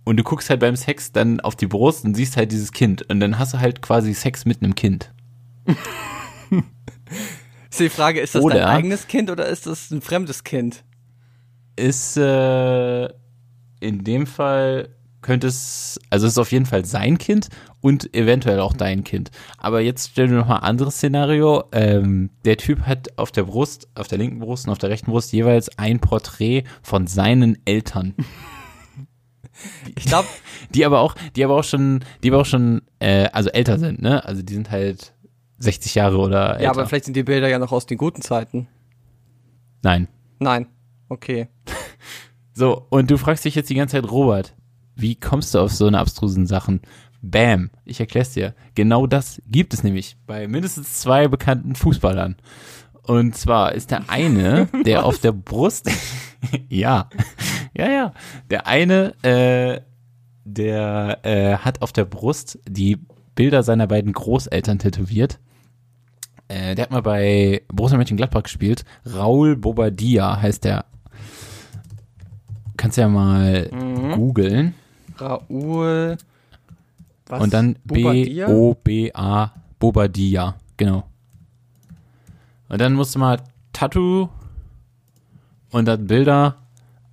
[0.05, 3.03] Und du guckst halt beim Sex dann auf die Brust und siehst halt dieses Kind.
[3.11, 5.13] Und dann hast du halt quasi Sex mit einem Kind.
[7.71, 10.85] Ist die Frage, ist das Oder- dein eigenes Kind oder ist das ein fremdes Kind?
[11.79, 13.05] ist äh,
[13.81, 14.89] in dem Fall
[15.27, 17.49] könnte es, also es ist auf jeden Fall sein Kind
[17.81, 19.31] und eventuell auch dein Kind.
[19.59, 21.64] Aber jetzt stell dir noch mal ein anderes Szenario.
[21.72, 25.11] Ähm, der Typ hat auf der Brust, auf der linken Brust und auf der rechten
[25.11, 28.14] Brust jeweils ein Porträt von seinen Eltern,
[29.97, 30.29] Ich glaube,
[30.74, 34.01] die aber auch, die aber auch schon, die aber auch schon, äh, also älter sind,
[34.01, 34.24] ne?
[34.24, 35.12] Also die sind halt
[35.59, 36.62] 60 Jahre oder älter.
[36.62, 38.68] ja, aber vielleicht sind die Bilder ja noch aus den guten Zeiten.
[39.83, 40.09] Nein.
[40.39, 40.66] Nein.
[41.09, 41.49] Okay.
[42.59, 44.55] So, und du fragst dich jetzt die ganze Zeit, Robert,
[44.97, 46.80] wie kommst du auf so eine abstrusen Sachen?
[47.22, 48.55] Bam, ich erklär's dir.
[48.74, 52.36] Genau das gibt es nämlich bei mindestens zwei bekannten Fußballern.
[53.03, 55.90] Und zwar ist der eine, der auf der Brust,
[56.68, 57.09] ja,
[57.74, 58.12] ja, ja,
[58.51, 59.80] der eine, äh,
[60.44, 62.99] der äh, hat auf der Brust die
[63.34, 65.38] Bilder seiner beiden Großeltern tätowiert.
[66.49, 68.84] Äh, der hat mal bei Borussia Mönchengladbach gespielt.
[69.05, 70.86] Raul Bobadilla heißt der.
[72.76, 73.68] Kannst ja mal
[74.14, 74.74] googeln.
[75.19, 76.17] Raoul.
[77.27, 77.43] Was?
[77.43, 77.77] Und dann?
[77.85, 81.05] B-O-B-A, Bobadilla, genau.
[82.69, 83.39] Und dann musst du mal
[83.73, 84.29] Tattoo
[85.71, 86.57] und dann Bilder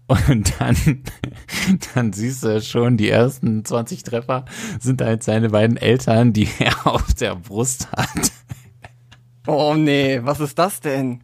[0.07, 0.75] und dann,
[1.95, 4.45] dann siehst du schon, die ersten 20 Treffer
[4.79, 8.31] sind halt seine beiden Eltern, die er auf der Brust hat.
[9.47, 11.19] Oh nee, was ist das denn?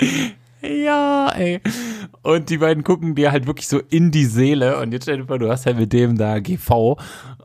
[0.62, 1.62] Ja, ey.
[2.22, 4.78] Und die beiden gucken dir halt wirklich so in die Seele.
[4.80, 6.98] Und jetzt stell dir vor, du hast halt mit dem da GV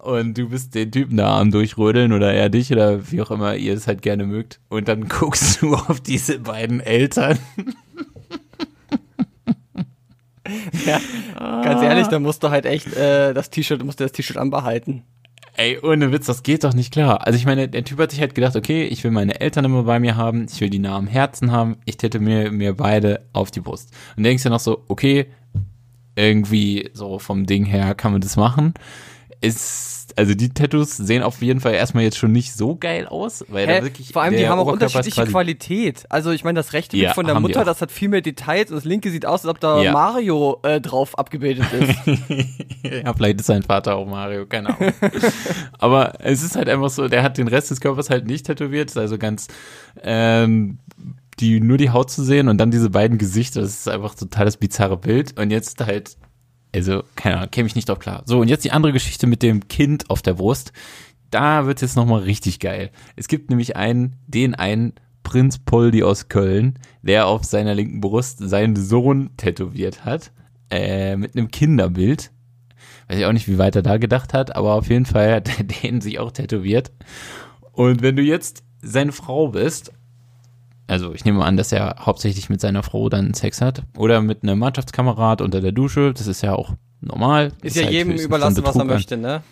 [0.02, 3.54] und du bist den Typen da am Durchrödeln oder er dich oder wie auch immer
[3.56, 4.60] ihr es halt gerne mögt.
[4.68, 7.38] Und dann guckst du auf diese beiden Eltern.
[11.38, 15.04] Ganz ehrlich, da musst du halt echt äh, das T-Shirt, musst du das T-Shirt anbehalten.
[15.56, 17.24] Ey, ohne Witz, das geht doch nicht klar.
[17.24, 19.84] Also ich meine, der Typ hat sich halt gedacht, okay, ich will meine Eltern immer
[19.84, 23.24] bei mir haben, ich will die nah am Herzen haben, ich täte mir, mir beide
[23.32, 23.92] auf die Brust.
[24.16, 25.26] Und denkst dir noch so, okay,
[26.16, 28.74] irgendwie so vom Ding her kann man das machen.
[29.40, 33.44] Ist, also die Tattoos sehen auf jeden Fall erstmal jetzt schon nicht so geil aus,
[33.48, 33.78] weil Hä?
[33.78, 36.04] da wirklich Vor allem, die haben auch unterschiedliche Qualität.
[36.08, 38.70] Also ich meine, das rechte Bild Ja, von der Mutter, das hat viel mehr Details
[38.70, 39.92] und das linke sieht aus, als ob da Ja.
[39.92, 41.94] Mario äh, drauf abgebildet ist.
[42.82, 44.92] ja, vielleicht ist sein Vater auch Mario, keine Ahnung.
[45.78, 48.90] Aber es ist halt einfach so, der hat den Rest des Körpers halt nicht tätowiert,
[48.90, 49.48] ist also ganz
[50.02, 50.78] ähm,
[51.40, 54.44] die nur die Haut zu sehen und dann diese beiden Gesichter, das ist einfach total
[54.44, 55.38] das bizarre Bild.
[55.38, 56.16] Und jetzt halt,
[56.74, 58.22] also, keine Ahnung, käme ich nicht drauf klar.
[58.26, 60.72] So, und jetzt die andere Geschichte mit dem Kind auf der Brust.
[61.30, 62.90] Da wird jetzt nochmal richtig geil.
[63.16, 68.38] Es gibt nämlich einen, den einen Prinz Poldi aus Köln, der auf seiner linken Brust
[68.38, 70.32] seinen Sohn tätowiert hat,
[70.70, 72.30] äh, mit einem Kinderbild.
[73.08, 75.48] Weiß ich auch nicht, wie weit er da gedacht hat, aber auf jeden Fall hat
[75.58, 76.92] er den sich auch tätowiert.
[77.72, 79.92] Und wenn du jetzt seine Frau bist,
[80.86, 84.42] also ich nehme an, dass er hauptsächlich mit seiner Frau dann Sex hat oder mit
[84.42, 87.52] einem Mannschaftskamerad unter der Dusche, das ist ja auch normal.
[87.62, 89.42] Das Ist ja halt jedem überlassen, was er an- möchte, ne?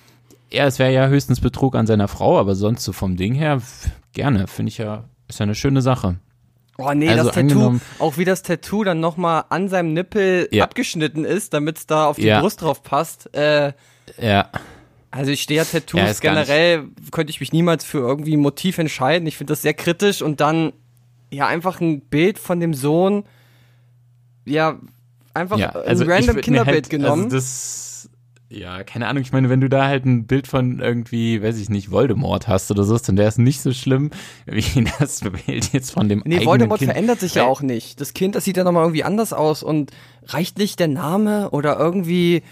[0.51, 3.63] Ja, es wäre ja höchstens Betrug an seiner Frau, aber sonst so vom Ding her,
[4.13, 6.17] gerne, finde ich ja, ist ja eine schöne Sache.
[6.79, 10.65] Oh nee, Also das Tattoo, auch wie das Tattoo dann nochmal an seinem Nippel Ja.
[10.65, 12.41] abgeschnitten ist, damit es da auf die Ja.
[12.41, 13.35] Brust drauf passt.
[13.35, 13.73] Äh,
[14.21, 14.49] Ja,
[15.11, 18.41] also ich stehe ja Tattoos Ja, ist generell, könnte ich mich niemals für irgendwie ein
[18.41, 19.27] Motiv entscheiden.
[19.29, 20.73] Ich finde das sehr kritisch und dann
[21.33, 23.25] ja einfach ein Bild von dem Sohn,
[24.45, 24.79] ja,
[25.35, 27.25] einfach ja, ein also ich random mir Kinderbild halt, genommen.
[27.25, 28.11] Also das,
[28.49, 31.71] ja, keine Ahnung, ich meine, wenn du da halt ein Bild von irgendwie, weiß ich
[31.71, 34.11] nicht, Voldemort hast oder so, dann wäre es nicht so schlimm,
[34.47, 36.91] wie das Bild jetzt von dem Nee, Voldemort kind.
[36.91, 38.01] verändert sich ja Weil- auch nicht.
[38.01, 39.91] Das Kind, das sieht ja nochmal irgendwie anders aus und
[40.27, 42.43] reicht nicht der Name oder irgendwie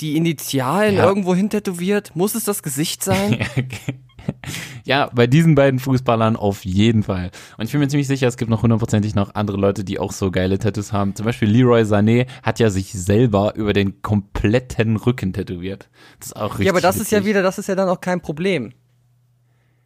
[0.00, 1.04] die Initialen Ja.
[1.04, 2.16] irgendwo hin tätowiert?
[2.16, 3.34] Muss es das Gesicht sein?
[3.38, 4.00] Ja, okay.
[4.84, 7.30] Ja, bei diesen beiden Fußballern auf jeden Fall.
[7.58, 10.10] Und ich bin mir ziemlich sicher, es gibt noch hundertprozentig noch andere Leute, die auch
[10.10, 11.14] so geile Tattoos haben.
[11.14, 15.88] Zum Beispiel Leroy Sané hat ja sich selber über den kompletten Rücken tätowiert.
[16.18, 17.30] Das ist auch richtig ja, aber das ist ja witzig.
[17.30, 18.72] wieder, das ist ja dann auch kein Problem.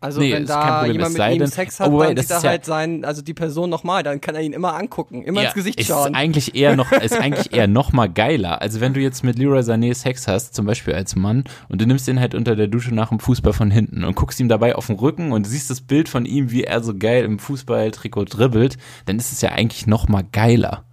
[0.04, 2.26] Also Nee, wenn ist da jemand mit ihm denn- Sex hat, Oh, wait, dann das
[2.26, 4.74] sieht er ist ja- halt sein, also die Person nochmal, dann kann er ihn immer
[4.74, 6.12] angucken, immer Ja, ins Gesicht es schauen.
[6.12, 8.60] Ist eigentlich eher noch, ist eigentlich eher noch mal geiler.
[8.60, 11.86] Also wenn du jetzt mit Leroy Sané Sex hast, zum Beispiel als Mann, und du
[11.86, 14.74] nimmst ihn halt unter der Dusche nach dem Fußball von hinten und guckst ihm dabei
[14.76, 18.26] auf den Rücken und siehst das Bild von ihm, wie er so geil im Fußballtrikot
[18.26, 18.76] dribbelt,
[19.06, 20.84] dann ist es ja eigentlich noch mal geiler.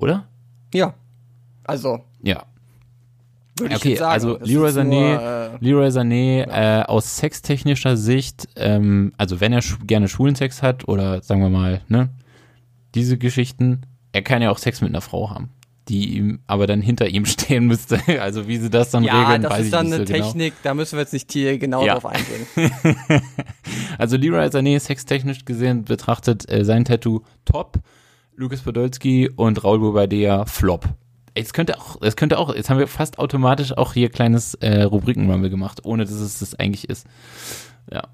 [0.00, 0.26] Oder?
[0.74, 0.94] Ja.
[1.62, 2.42] Also, Ja.
[3.60, 4.12] Würde ich Okay, jetzt sagen.
[4.12, 9.52] also Das Leroy ist Sané, äh, Leroy Sané äh, aus sextechnischer Sicht, ähm, also wenn
[9.52, 12.10] er sch gerne schwulen Sex hat oder sagen wir mal, ne,
[12.94, 13.82] diese Geschichten,
[14.12, 15.50] er kann ja auch Sex mit einer Frau haben,
[15.88, 18.00] die ihm aber dann hinter ihm stehen müsste.
[18.20, 20.12] Also wie sie das dann ja, regeln, das weiß ist ich dann nicht eine so
[20.12, 20.24] genau.
[20.26, 21.94] Technik, da müssen wir jetzt nicht hier genau Ja.
[21.98, 23.22] drauf eingehen.
[23.98, 27.78] Also Leroy Sané sextechnisch gesehen betrachtet äh, sein Tattoo top,
[28.34, 30.88] Lukas Podolski und Raul Bobadilla flop.
[31.46, 34.82] Es könnte auch, es könnte auch, jetzt haben wir fast automatisch auch hier kleines äh,
[34.82, 37.06] Rubrikenrumble gemacht, ohne dass es das eigentlich ist.
[37.92, 38.04] Ja.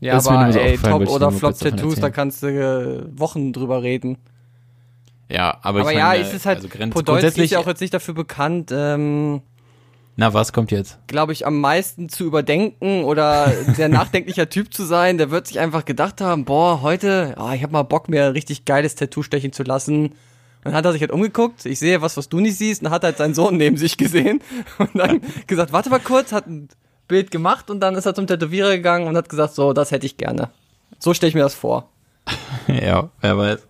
[0.00, 4.18] Ja, Das aber ey, Top- oder davon Flop-Tattoos, da kannst du äh, Wochen drüber reden.
[5.30, 7.66] Ja, aber, Aber ich ja, meine, es ist halt, also Podolski ist grundsätzlich, ja auch
[7.66, 9.40] jetzt nicht dafür bekannt, ähm,
[10.16, 10.98] na was kommt jetzt?
[11.08, 15.18] glaube ich, am meisten zu überdenken oder sehr nachdenklicher Typ zu sein.
[15.18, 18.32] Der wird sich einfach gedacht haben, boah, heute, ah, ich habe mal Bock, mir ein
[18.32, 20.14] richtig geiles Tattoo stechen zu lassen.
[20.64, 23.04] Dann hat er sich halt umgeguckt, ich sehe was, was du nicht siehst, und hat
[23.04, 24.40] halt seinen Sohn neben sich gesehen
[24.78, 26.68] und dann gesagt, warte mal kurz, hat ein
[27.06, 30.06] Bild gemacht und dann ist er zum Tätowierer gegangen und hat gesagt, so, das hätte
[30.06, 30.50] ich gerne.
[30.98, 31.90] So stelle ich mir das vor.
[32.66, 33.68] ja, wer weiß.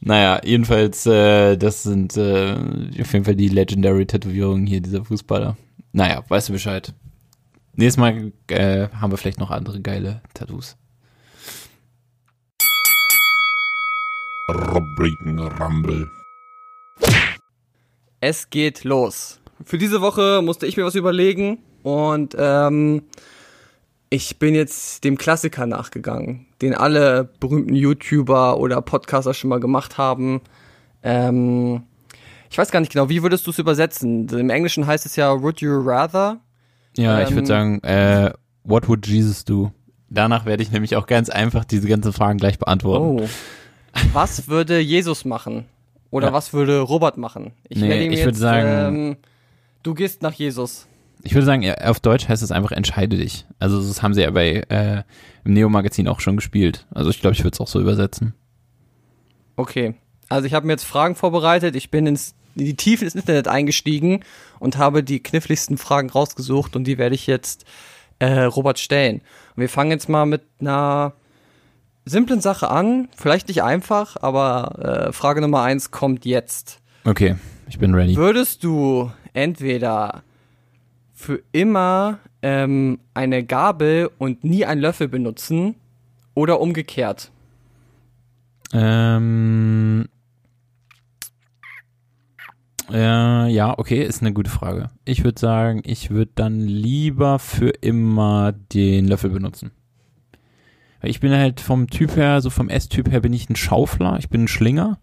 [0.00, 2.52] Naja, jedenfalls, äh, das sind äh,
[3.00, 5.56] auf jeden Fall die Legendary Tätowierungen hier dieser Fußballer.
[5.92, 6.94] Naja, weißt du Bescheid.
[7.74, 10.76] Nächstes Mal äh, haben wir vielleicht noch andere geile Tattoos.
[14.48, 16.08] Rubriken Rumble.
[18.20, 19.40] Es geht los.
[19.64, 23.02] Für diese Woche musste ich mir was überlegen und ähm,
[24.10, 29.98] ich bin jetzt dem Klassiker nachgegangen, den alle berühmten YouTuber oder Podcaster schon mal gemacht
[29.98, 30.40] haben.
[31.02, 31.82] Ähm,
[32.50, 34.28] ich weiß gar nicht genau, wie würdest du es übersetzen?
[34.30, 36.40] Im Englischen heißt es ja Would you rather?
[36.96, 38.32] Ja, ich Ähm, würde sagen, äh,
[38.64, 39.72] what would Jesus do?
[40.08, 43.20] Danach werde ich nämlich auch ganz einfach diese ganzen Fragen gleich beantworten.
[43.24, 43.28] Oh.
[44.12, 45.66] Was würde Jesus machen?
[46.10, 46.32] Oder Ja.
[46.32, 47.52] was würde Robert machen?
[47.68, 49.16] Ich, Nee, werde ihm ich jetzt, sagen- ähm,
[49.82, 50.86] du gehst nach Jesus.
[51.22, 53.44] Ich würde sagen, auf Deutsch heißt es einfach entscheide dich.
[53.58, 55.02] Also das haben sie ja bei äh,
[55.44, 56.86] im Neo-Magazin auch schon gespielt.
[56.94, 58.34] Also ich glaube, ich würde es auch so übersetzen.
[59.56, 59.94] Okay.
[60.28, 61.74] Also ich habe mir jetzt Fragen vorbereitet.
[61.74, 64.20] Ich bin ins, in die Tiefen des Internet eingestiegen
[64.60, 67.64] und habe die kniffligsten Fragen rausgesucht und die werde ich jetzt
[68.20, 69.16] äh, Robert stellen.
[69.56, 71.14] Und wir fangen jetzt mal mit einer
[72.08, 73.08] simplen Sache an.
[73.16, 76.80] Vielleicht nicht einfach, aber äh, Frage Nummer eins kommt jetzt.
[77.04, 77.36] Okay,
[77.68, 78.16] ich bin ready.
[78.16, 80.22] Würdest du entweder
[81.12, 85.74] für immer ähm, eine Gabel und nie einen Löffel benutzen
[86.34, 87.30] oder umgekehrt?
[88.72, 90.06] Ähm,
[92.90, 94.90] äh, ja, okay, ist eine gute Frage.
[95.04, 99.72] Ich würde sagen, ich würde dann lieber für immer den Löffel benutzen.
[101.02, 104.28] Ich bin halt vom Typ her, so vom S-Typ her bin ich ein Schaufler, ich
[104.28, 104.98] bin ein Schlinger.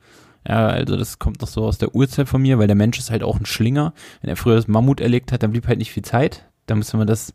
[0.48, 3.10] Ja, also das kommt noch so aus der Urzeit von mir, weil der Mensch ist
[3.10, 3.94] halt auch ein Schlinger.
[4.22, 6.46] Wenn er früher das Mammut erlegt hat, dann blieb halt nicht viel Zeit.
[6.68, 7.34] Da musste man das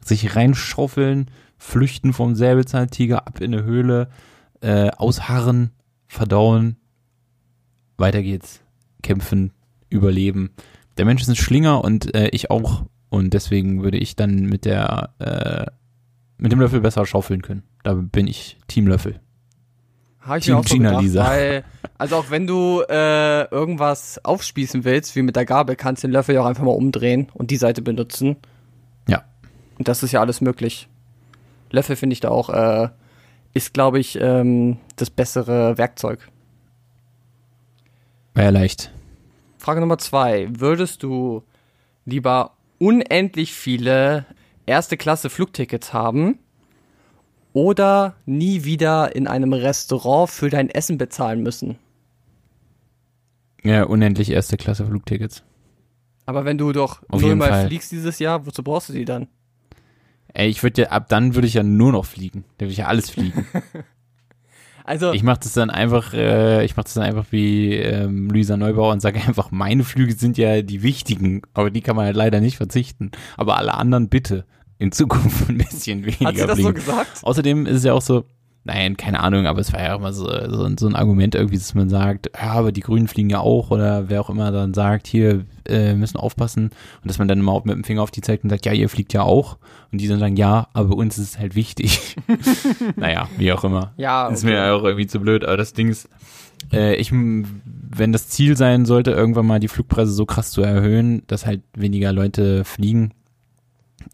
[0.00, 4.08] sich reinschaufeln, flüchten vom Säbelzahntiger, ab in eine Höhle,
[4.60, 5.70] äh, ausharren,
[6.08, 6.76] verdauen,
[7.96, 8.60] weiter geht's,
[9.02, 9.52] kämpfen,
[9.88, 10.50] überleben.
[10.98, 14.64] Der Mensch ist ein Schlinger und äh, ich auch und deswegen würde ich dann mit
[14.64, 15.70] der äh,
[16.38, 17.62] mit dem Löffel besser schaufeln können.
[17.82, 19.20] Da bin ich Team Löffel.
[20.20, 21.26] Habe ich Team mir auch so Gina gedacht, Lisa.
[21.26, 21.64] weil,
[21.98, 26.12] also auch wenn du äh, irgendwas aufspießen willst, wie mit der Gabel, kannst du den
[26.12, 28.36] Löffel ja auch einfach mal umdrehen und die Seite benutzen.
[29.08, 29.24] Ja.
[29.78, 30.88] Und das ist ja alles möglich.
[31.70, 32.88] Löffel finde ich da auch, äh,
[33.52, 36.28] ist glaube ich ähm, das bessere Werkzeug.
[38.34, 38.92] War ja leicht.
[39.58, 40.48] Frage Nummer zwei.
[40.50, 41.42] Würdest du
[42.04, 44.24] lieber unendlich viele
[44.66, 46.38] erste Klasse Flugtickets haben
[47.52, 51.78] oder nie wieder in einem Restaurant für dein Essen bezahlen müssen?
[53.62, 55.42] Ja, unendlich erste Klasse Flugtickets.
[56.26, 57.66] Aber wenn du doch Auf jeden nullmal Fall.
[57.68, 59.28] fliegst dieses Jahr, wozu brauchst du die dann?
[60.34, 62.44] Ey, ich würde ja, ab dann würde ich ja nur noch fliegen.
[62.58, 63.46] Da würde ich ja alles fliegen.
[64.84, 68.56] Also, Ich mache das dann einfach, äh, ich mache das dann einfach wie ähm, Luisa
[68.56, 72.16] Neubauer und sage einfach, meine Flüge sind ja die wichtigen, aber die kann man halt
[72.16, 73.12] leider nicht verzichten.
[73.36, 74.44] Aber alle anderen bitte
[74.82, 76.68] in Zukunft ein bisschen weniger hat sie das fliegen.
[76.68, 77.22] so gesagt?
[77.22, 78.24] Außerdem ist es ja auch so,
[78.64, 81.74] Nein, keine Ahnung, aber es war ja immer so, so, so ein Argument irgendwie, dass
[81.74, 85.08] man sagt, ja, aber die Grünen fliegen ja auch oder wer auch immer dann sagt,
[85.08, 88.44] hier äh, müssen aufpassen und dass man dann immer mit dem Finger auf die zeigt
[88.44, 89.58] und sagt, ja, ihr fliegt ja auch
[89.90, 92.16] und die dann sagen, ja, aber bei uns ist es halt wichtig.
[92.96, 93.94] naja, wie auch immer.
[93.96, 96.08] Ja, Ist mir ja auch irgendwie zu blöd, aber das Ding ist,
[96.72, 101.24] äh, ich, wenn das Ziel sein sollte, irgendwann mal die Flugpreise so krass zu erhöhen,
[101.26, 103.12] dass halt weniger Leute fliegen,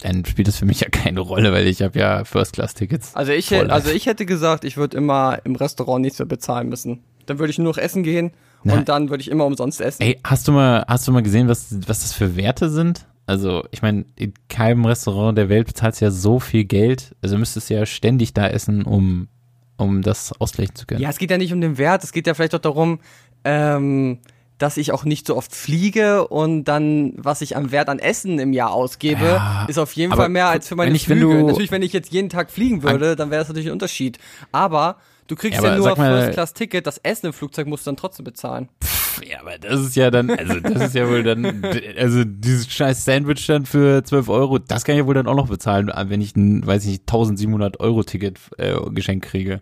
[0.00, 3.14] dann spielt das für mich ja keine Rolle, weil ich habe ja First-Class-Tickets.
[3.14, 3.58] Also ich, Voll.
[3.58, 7.00] hätte, also ich hätte gesagt, ich würde immer im Restaurant nichts mehr bezahlen müssen.
[7.26, 8.32] Dann würde ich nur noch essen gehen
[8.64, 8.74] Na.
[8.74, 10.02] und dann würde ich immer umsonst essen.
[10.02, 13.06] Ey, hast du mal, hast du mal gesehen, was, was das für Werte sind?
[13.26, 17.14] Also, ich meine, in keinem Restaurant der Welt bezahlst du ja so viel Geld.
[17.20, 19.28] Also müsstest du ja ständig da essen, um,
[19.76, 21.02] um das ausgleichen zu können.
[21.02, 23.00] Ja, es geht ja nicht um den Wert, es geht ja vielleicht auch darum,
[23.44, 24.20] ähm,
[24.58, 28.38] dass ich auch nicht so oft fliege und dann, was ich am Wert an Essen
[28.38, 31.18] im Jahr ausgebe, Ja, ist auf jeden Fall mehr als für meine wenn ich- wenn
[31.18, 31.38] Flüge.
[31.40, 34.18] du- natürlich, wenn ich jetzt jeden Tag fliegen würde, dann wäre das natürlich ein Unterschied.
[34.52, 34.96] Aber
[35.28, 38.68] du kriegst Ja, ja, nur First-Class-Ticket, das Essen im Flugzeug musst du dann trotzdem bezahlen.
[38.82, 41.44] Pff, ja, aber das ist ja dann, also das ist ja wohl dann,
[41.98, 45.36] also dieses scheiß Sandwich dann für 12 Euro, das kann ich ja wohl dann auch
[45.36, 49.60] noch bezahlen, wenn ich ein, weiß ich nicht, 1700 Euro Ticket äh, geschenkt kriege.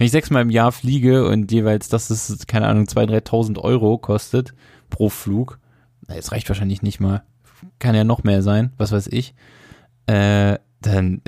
[0.00, 3.98] Wenn ich sechsmal im Jahr fliege und jeweils das ist, keine Ahnung, 2.000, 3.000 Euro
[3.98, 4.54] kostet
[4.88, 5.58] pro Flug,
[6.08, 7.22] es reicht wahrscheinlich nicht mal,
[7.78, 9.34] kann ja noch mehr sein, was weiß ich,
[10.06, 11.20] äh, dann,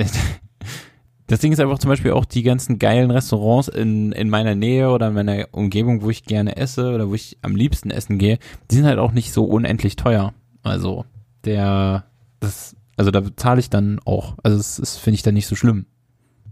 [1.27, 4.89] das Ding ist einfach zum Beispiel auch die ganzen geilen Restaurants in, in meiner Nähe
[4.89, 8.39] oder in meiner Umgebung, wo ich gerne esse oder wo ich am liebsten essen gehe,
[8.71, 10.33] die sind halt auch nicht so unendlich teuer.
[10.63, 11.05] Also
[11.45, 12.07] der,
[12.41, 14.39] das, also da bezahle ich dann auch.
[14.43, 15.85] Also das, das finde ich dann nicht so schlimm.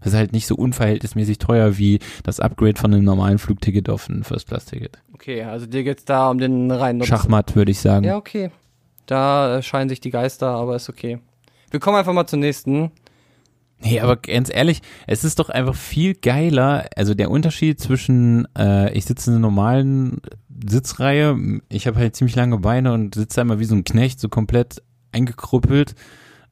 [0.00, 4.08] Das ist halt nicht so unverhältnismäßig teuer wie das Upgrade von einem normalen Flugticket auf
[4.08, 4.98] ein First-Class-Ticket.
[5.12, 7.10] Okay, also dir geht's da um den reinen Nutzen.
[7.10, 8.04] Schachmatt, würde ich sagen.
[8.04, 8.50] Ja, okay.
[9.06, 11.18] Da äh, scheinen sich die Geister, aber ist okay.
[11.70, 12.90] Wir kommen einfach mal zum nächsten.
[13.82, 16.86] Nee, aber ganz ehrlich, es ist doch einfach viel geiler.
[16.96, 20.20] Also der Unterschied zwischen, äh, ich sitze in einer normalen
[20.68, 21.36] Sitzreihe,
[21.68, 24.28] ich habe halt ziemlich lange Beine und sitze da immer wie so ein Knecht, so
[24.28, 24.82] komplett
[25.12, 25.94] eingekrüppelt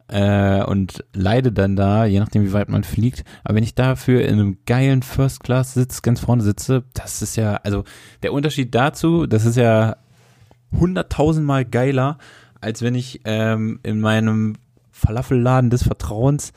[0.08, 3.24] äh, und leide dann da, je nachdem wie weit man fliegt.
[3.44, 7.84] Aber wenn ich dafür in einem geilen First-Class-Sitz ganz vorne sitze, das ist ja, also
[8.22, 9.96] der Unterschied dazu, das ist ja
[10.72, 12.18] hunderttausendmal geiler,
[12.60, 14.56] als wenn ich ähm, in meinem
[14.90, 16.52] Falafelladen des Vertrauens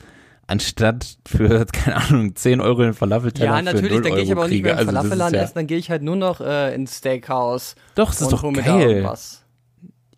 [0.46, 4.44] anstatt für, keine Ahnung, 10 Euro den Falafelteller Ja, natürlich, 0 dann gehe ich aber
[4.44, 6.16] auch nicht mehr im Also das ist Falafelladen ja, essen, dann gehe ich halt nur
[6.16, 9.08] noch äh, ins Steakhouse Doch, das ist doch geil.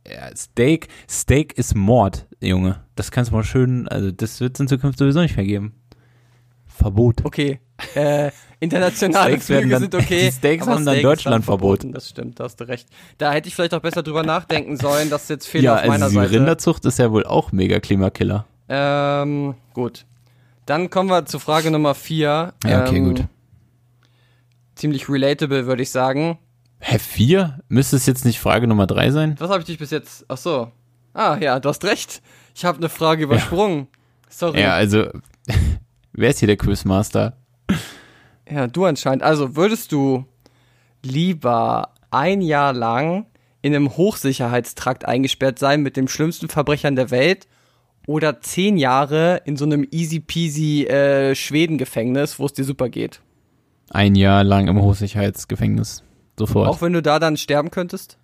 [0.06, 2.80] Ja, Steak, Steak ist Mord, Junge.
[2.96, 5.74] Das kannst du mal schön, also das wird es in Zukunft sowieso nicht mehr geben.
[6.66, 7.24] Verbot.
[7.24, 7.60] Okay,
[7.94, 10.26] äh, internationale Steaks Flüge dann- sind okay.
[10.30, 11.92] die Steaks haben dann Steak ist Deutschland verboten.
[11.92, 12.88] Das stimmt, da hast du recht.
[13.18, 15.86] Da hätte ich vielleicht auch besser drüber nachdenken sollen, das ist jetzt Fehler Ja, auf
[15.86, 16.38] meiner also die Seite.
[16.38, 18.46] Rinderzucht ist ja wohl auch mega Klimakiller.
[18.68, 20.04] Ähm, gut.
[20.66, 22.54] Dann kommen wir zu Frage Nummer vier.
[22.66, 23.24] Ja, okay, ähm, gut.
[24.74, 26.38] Ziemlich relatable, würde ich sagen.
[26.80, 27.60] Hä, vier?
[27.68, 29.36] Müsste es jetzt nicht Frage Nummer drei sein?
[29.38, 30.24] Was habe ich dich bis jetzt?
[30.28, 30.72] Ach so.
[31.14, 32.20] Ah, ja, du hast recht.
[32.54, 33.88] Ich habe eine Frage übersprungen.
[34.28, 34.60] Sorry.
[34.60, 35.06] Ja, also,
[36.12, 37.36] wer ist hier der Quizmaster?
[38.50, 39.22] Ja, du anscheinend.
[39.22, 40.24] Also, würdest du
[41.02, 43.26] lieber ein Jahr lang
[43.62, 47.46] in einem Hochsicherheitstrakt eingesperrt sein mit den schlimmsten Verbrechern der Welt
[48.06, 53.20] oder zehn Jahre in so einem easy peasy äh, Schweden-Gefängnis, wo es dir super geht?
[53.90, 56.02] Ein Jahr lang im Hochsicherheitsgefängnis.
[56.38, 56.68] Sofort.
[56.68, 58.18] Auch wenn du da dann sterben könntest?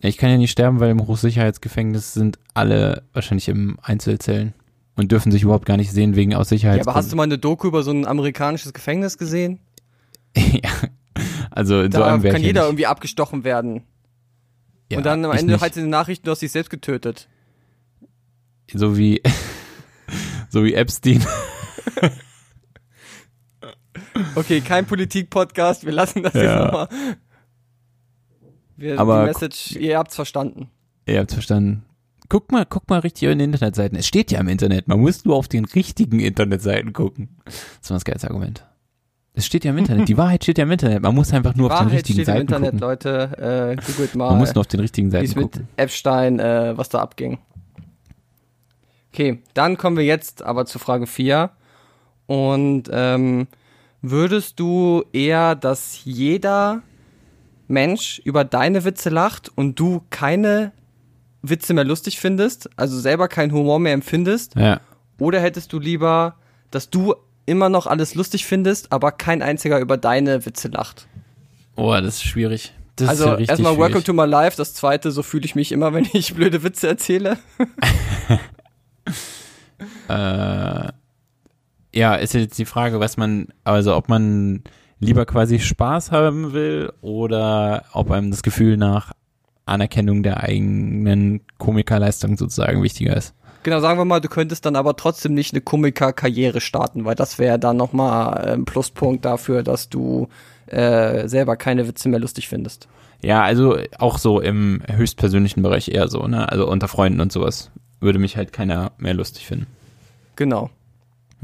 [0.00, 4.52] Ich kann ja nicht sterben, weil im Hochsicherheitsgefängnis sind alle wahrscheinlich im Einzelzellen
[4.96, 6.88] und dürfen sich überhaupt gar nicht sehen wegen aus Ja, Sicherheitsgründen.
[6.90, 9.60] aber hast du mal eine Doku über so ein amerikanisches Gefängnis gesehen?
[10.36, 10.70] ja.
[11.50, 12.68] Also in so Da einem wäre kann ja jeder nicht.
[12.68, 13.82] irgendwie abgestochen werden.
[14.90, 17.28] Ja, Und dann am Ende halt in den Nachrichten, du hast dich selbst getötet.
[18.72, 19.22] so wie
[20.50, 21.24] so wie Epstein.
[24.36, 26.42] Okay, kein Politik-Podcast, wir lassen das Ja.
[26.42, 26.88] jetzt nochmal.
[28.84, 30.68] Wir, Aber die Message, ihr habt's verstanden.
[31.06, 31.86] Ihr habt's verstanden.
[32.28, 33.96] Guck mal, guck mal richtig in den Internetseiten.
[33.96, 34.88] Es steht ja im Internet.
[34.88, 37.30] Man muss nur auf den richtigen Internetseiten gucken.
[37.80, 38.62] Das war das geilste Argument.
[39.32, 40.06] Es steht ja im Internet.
[40.06, 41.00] Die Wahrheit steht ja im Internet.
[41.00, 42.80] Man muss einfach nur auf den Wahrheit richtigen steht im Seiten Internet, gucken.
[42.80, 43.76] Leute.
[43.80, 45.68] Äh, googelt mal, Man muss nur auf den richtigen Seiten es mit gucken.
[45.76, 47.38] Epstein, äh, was da abging.
[49.14, 51.48] Okay, dann kommen wir jetzt aber zu Frage 4.
[52.26, 53.46] Und ähm,
[54.02, 56.82] würdest du eher, dass jeder
[57.68, 60.72] Mensch über deine Witze lacht und du keine
[61.42, 64.54] Witze mehr lustig findest, also selber keinen Humor mehr empfindest?
[64.56, 64.80] Ja.
[65.18, 66.36] Oder hättest du lieber,
[66.70, 67.14] dass du
[67.46, 71.06] immer noch alles lustig findest, aber kein einziger über deine Witze lacht?
[71.76, 72.72] Oh, das ist schwierig.
[72.96, 73.94] Das ist also ja erstmal schwierig.
[73.94, 76.88] Welcome to my life, das zweite, so fühle ich mich immer, wenn ich blöde Witze
[76.88, 77.38] erzähle.
[80.08, 80.88] Äh,
[81.94, 84.62] ja, ist jetzt die Frage, was man, also ob man
[85.00, 89.12] lieber quasi Spaß haben will oder ob einem das Gefühl nach
[89.66, 93.34] Anerkennung der eigenen Komikerleistung sozusagen wichtiger ist.
[93.62, 97.38] Genau, sagen wir mal, du könntest dann aber trotzdem nicht eine Komiker-Karriere starten, weil das
[97.38, 100.28] wäre dann nochmal ein Pluspunkt dafür, dass du
[100.66, 102.88] äh, selber keine Witze mehr lustig findest.
[103.22, 106.50] Ja, also auch so im höchstpersönlichen Bereich eher so, ne?
[106.50, 107.70] Also unter Freunden und sowas
[108.00, 109.66] würde mich halt keiner mehr lustig finden.
[110.36, 110.68] Genau.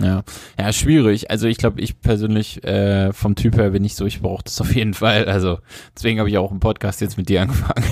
[0.03, 0.23] Ja,
[0.59, 1.31] ja, schwierig.
[1.31, 4.61] Also ich glaube, ich persönlich äh, vom Typ her bin ich so, ich brauche das
[4.61, 5.27] auf jeden Fall.
[5.27, 5.59] Also
[5.95, 7.85] deswegen habe ich auch einen Podcast jetzt mit dir angefangen.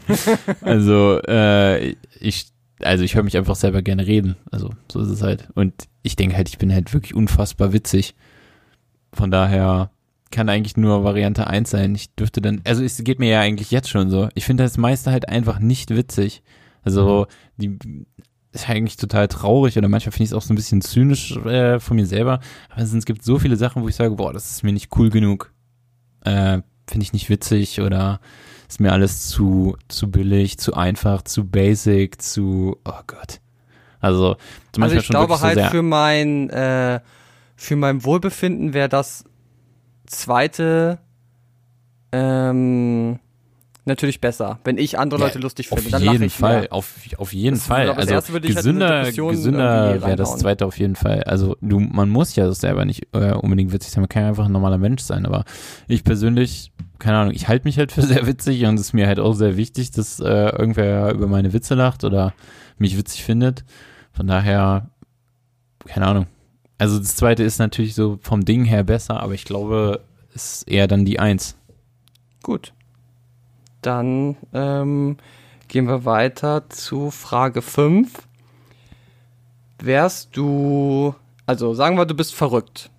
[0.60, 2.46] also äh, ich,
[2.82, 4.36] also ich höre mich einfach selber gerne reden.
[4.50, 5.48] Also so ist es halt.
[5.54, 8.14] Und ich denke halt, ich bin halt wirklich unfassbar witzig.
[9.12, 9.90] Von daher
[10.30, 11.94] kann eigentlich nur Variante 1 sein.
[11.94, 14.28] Ich dürfte dann, also es geht mir ja eigentlich jetzt schon so.
[14.34, 16.42] Ich finde das meiste halt einfach nicht witzig.
[16.82, 17.78] Also die
[18.52, 21.80] ist eigentlich total traurig oder manchmal finde ich es auch so ein bisschen zynisch äh,
[21.80, 22.40] von mir selber.
[22.70, 25.10] Aber es gibt so viele Sachen, wo ich sage, boah, das ist mir nicht cool
[25.10, 25.52] genug.
[26.24, 28.20] Äh, finde ich nicht witzig oder
[28.68, 33.40] ist mir alles zu, zu billig, zu einfach, zu basic, zu, oh Gott.
[34.00, 34.36] Also,
[34.72, 37.00] zum Also ich schon glaube so halt sehr, für mein äh,
[37.56, 39.24] für mein Wohlbefinden wäre das
[40.06, 40.98] zweite
[42.10, 43.20] ähm,
[43.84, 45.92] natürlich besser, wenn ich andere Ja, Leute lustig Auf finde.
[45.92, 46.72] Dann lache jeden ich Fall, Mehr.
[46.72, 47.86] auf, auf jeden Das- Fall.
[47.86, 51.22] das Also erste würde ich halt gesünder, Depression gesünder wäre das zweite auf jeden Fall.
[51.24, 54.46] Also du, man muss ja selber nicht äh, unbedingt witzig sein, man kann ja einfach
[54.46, 55.44] ein normaler Mensch sein, aber
[55.88, 59.06] ich persönlich, keine Ahnung, ich halte mich halt für sehr witzig und es ist mir
[59.06, 62.34] halt auch sehr wichtig, dass äh, irgendwer über meine Witze lacht oder
[62.78, 63.64] mich witzig findet.
[64.12, 64.90] Von daher,
[65.86, 66.26] keine Ahnung.
[66.78, 70.00] Also das zweite ist natürlich so vom Ding her besser, aber ich glaube,
[70.34, 71.56] es ist eher dann die Eins.
[72.42, 72.72] Gut.
[73.82, 75.16] Dann ähm,
[75.68, 78.10] gehen wir weiter zu Frage 5.
[79.80, 81.14] Wärst du,
[81.46, 82.90] also sagen wir, du bist verrückt.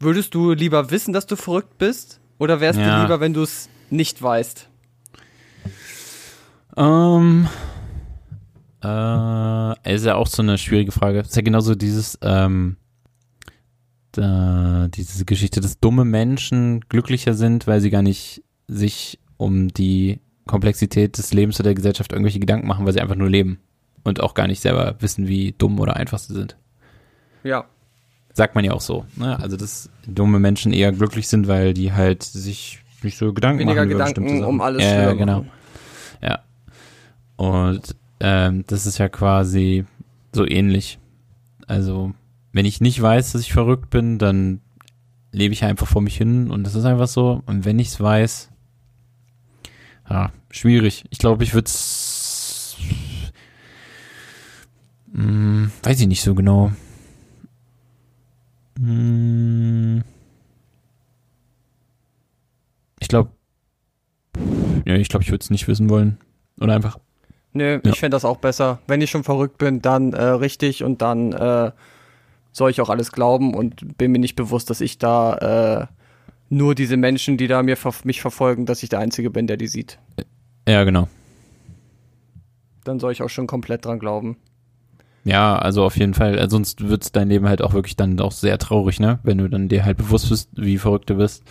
[0.00, 2.20] Würdest du lieber wissen, dass du verrückt bist?
[2.38, 2.96] Oder wärst Ja.
[2.96, 4.68] du lieber, wenn du es nicht weißt?
[6.76, 7.48] Ähm,
[8.82, 11.20] äh, ist ja auch so eine schwierige Frage.
[11.20, 12.76] Ist ja genauso dieses, ähm,
[14.12, 20.20] da, diese Geschichte, dass dumme Menschen glücklicher sind, weil sie gar nicht sich um die
[20.46, 23.58] Komplexität des Lebens oder der Gesellschaft irgendwelche Gedanken machen, weil sie einfach nur leben
[24.04, 26.56] und auch gar nicht selber wissen, wie dumm oder einfach sie sind.
[27.44, 27.64] Ja.
[28.32, 29.04] Sagt man ja auch so.
[29.16, 29.38] Ne?
[29.38, 33.84] Also, dass dumme Menschen eher glücklich sind, weil die halt sich nicht so Gedanken Weniger
[33.84, 35.46] machen bestimmte Gedanken um alles Ja, schlimmer genau.
[36.22, 36.40] Ja.
[37.36, 39.84] Und ähm, das ist ja quasi
[40.32, 40.98] so ähnlich.
[41.66, 42.12] Also,
[42.52, 44.60] wenn ich nicht weiß, dass ich verrückt bin, dann
[45.32, 47.42] lebe ich einfach vor mich hin und das ist einfach so.
[47.46, 48.51] Und wenn ich es weiß,
[50.12, 51.04] ja, schwierig.
[51.10, 52.76] Ich glaube, ich würde es,
[55.14, 56.72] weiß ich nicht so genau.
[58.78, 60.02] Hm,
[63.00, 63.30] ich glaube,
[64.84, 66.18] ja, ich glaube, ich würde es nicht wissen wollen.
[66.60, 66.98] Oder einfach
[67.54, 67.92] Nö, Ja.
[67.92, 68.80] ich fände das auch besser.
[68.86, 71.70] Wenn ich schon verrückt bin, dann äh, richtig und dann äh,
[72.50, 76.01] soll ich auch alles glauben und bin mir nicht bewusst, dass ich da äh,
[76.52, 79.68] nur diese Menschen, die da mir mich verfolgen, dass ich der Einzige bin, der die
[79.68, 79.98] sieht.
[80.68, 81.08] Ja, genau.
[82.84, 84.36] Dann soll ich auch schon komplett dran glauben.
[85.24, 86.38] Ja, also auf jeden Fall.
[86.38, 89.18] Also sonst wird dein Leben halt auch wirklich dann auch sehr traurig, ne?
[89.22, 91.42] Wenn du dann dir halt bewusst bist, wie verrückt du bist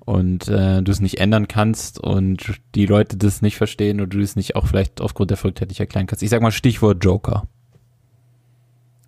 [0.00, 4.20] und äh, du es nicht ändern kannst und die Leute das nicht verstehen oder du
[4.20, 6.22] es nicht auch vielleicht aufgrund der Verrücktheit nicht erklären kannst.
[6.22, 7.46] Ich sag mal Stichwort Joker.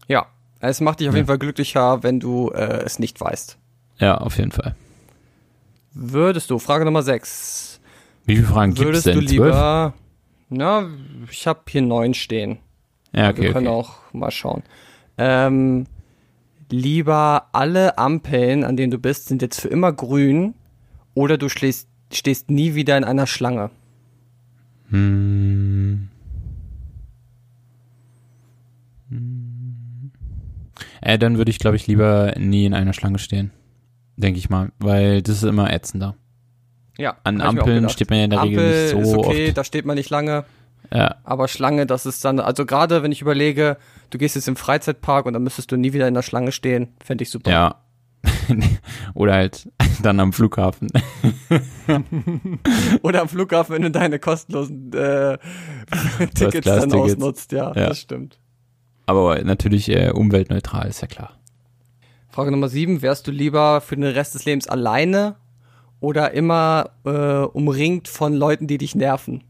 [0.09, 0.27] Ja,
[0.61, 1.19] es macht dich auf Ja.
[1.19, 3.59] jeden Fall glücklicher, wenn du äh, es nicht weißt.
[3.99, 4.75] Ja, auf jeden Fall.
[5.95, 7.81] Würdest du, Frage Nummer 6,
[8.27, 9.15] Wie viele Fragen gibt es würdest denn?
[9.21, 9.31] du Zwölf?
[9.31, 9.95] lieber,
[10.49, 10.89] na,
[11.31, 12.59] ich habe hier neun stehen.
[13.15, 13.77] Ja, okay, Wir können okay.
[13.77, 14.63] auch mal schauen.
[15.19, 15.87] Ähm,
[16.71, 20.55] lieber alle Ampeln, an denen du bist, sind jetzt für immer grün
[21.15, 23.71] oder du stehst, stehst nie wieder in einer Schlange.
[24.91, 26.09] Hm.
[29.11, 30.11] Hm.
[31.01, 33.53] Äh, dann würde ich, glaube ich, lieber nie in einer Schlange stehen.
[34.17, 36.15] Denke ich mal, weil das ist immer ätzender.
[36.97, 37.17] Ja.
[37.25, 39.59] An Ampeln steht man ja in der Ampel Regel nicht so ist okay, oft.
[39.59, 40.45] da steht man nicht lange.
[40.93, 43.79] Ja, Aber Schlange, das ist dann, also gerade wenn ich überlege,
[44.11, 46.89] du gehst jetzt im Freizeitpark und dann müsstest du nie wieder in der Schlange stehen,
[47.03, 47.51] fände ich super.
[47.51, 47.75] ja.
[49.15, 49.69] Oder halt
[50.03, 50.89] dann am Flughafen.
[53.03, 55.39] Oder am Flughafen, wenn du deine kostenlosen äh,
[56.35, 57.89] Tickets dann ausnutzt, ja, Ja.
[57.89, 58.39] das stimmt.
[59.07, 61.39] Aber natürlich äh, umweltneutral, ist ja klar.
[62.35, 65.37] Frage Nummer sieben, wärst du lieber für den Rest des Lebens alleine
[66.01, 69.45] oder immer äh, umringt von Leuten, die dich nerven?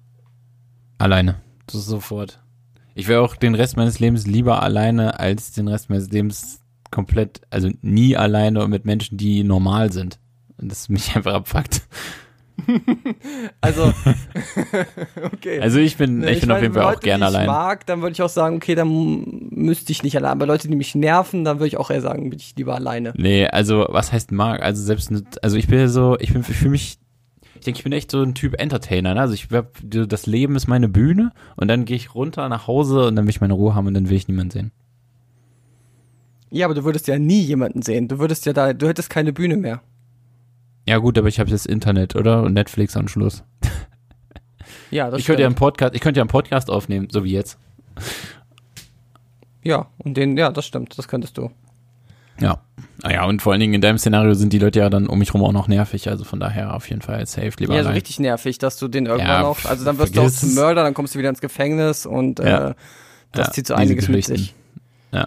[0.99, 1.41] Alleine.
[1.65, 2.43] Das ist sofort.
[2.95, 6.61] Ich wäre auch den Rest meines Lebens lieber alleine, als den Rest meines Lebens
[6.91, 10.19] komplett, also nie alleine mit Menschen, die normal sind.
[10.59, 11.89] Und das mich einfach abfuckt.
[13.61, 13.93] Also,
[15.33, 15.61] okay.
[15.61, 17.47] Also ich bin, Ne, ich bin auf meine, jeden Fall auch gerne die ich allein.
[17.47, 20.39] mag, dann würde ich auch sagen, okay, dann müsste ich nicht allein.
[20.39, 23.13] Bei Leuten, die mich nerven, dann würde ich auch eher sagen, bin ich lieber alleine.
[23.17, 24.63] Nee, also was heißt mag?
[24.63, 26.99] Also selbst, also ich bin ja so, ich bin ich fühle mich,
[27.57, 29.15] ich denke, ich bin echt so ein Typ Entertainer.
[29.15, 29.21] Ne?
[29.21, 29.49] Also ich
[29.83, 33.31] das Leben ist meine Bühne und dann gehe ich runter nach Hause und dann will
[33.31, 34.71] ich meine Ruhe haben und dann will ich niemanden sehen.
[36.51, 38.07] Ja, aber du würdest ja nie jemanden sehen.
[38.07, 39.83] Du würdest ja da, du hättest keine Bühne mehr.
[40.87, 42.43] Ja gut, aber ich habe das Internet, oder?
[42.43, 43.43] Und Netflix an Schluss.
[44.91, 45.55] Ja, das Ich könnte ja einen.
[45.57, 47.59] Podcast, ich könnte ja einen Podcast aufnehmen, so wie jetzt.
[49.63, 51.51] Ja, und den, ja, das stimmt, das könntest du.
[52.41, 52.61] Ja.
[53.03, 55.19] Ah ja, und vor allen Dingen in deinem Szenario sind die Leute ja dann um
[55.19, 57.89] mich rum auch noch nervig, also von daher auf jeden Fall safe lieber Ja, so
[57.89, 57.95] allein.
[57.95, 60.55] richtig nervig, dass du den irgendwann Ja, noch, also dann wirst du auch vergiss zum.
[60.55, 62.71] Mörder, dann kommst du wieder ins Gefängnis und Ja.
[62.71, 62.75] äh,
[63.33, 64.55] das Ja, zieht so einiges mit sich.
[65.13, 65.27] Ja.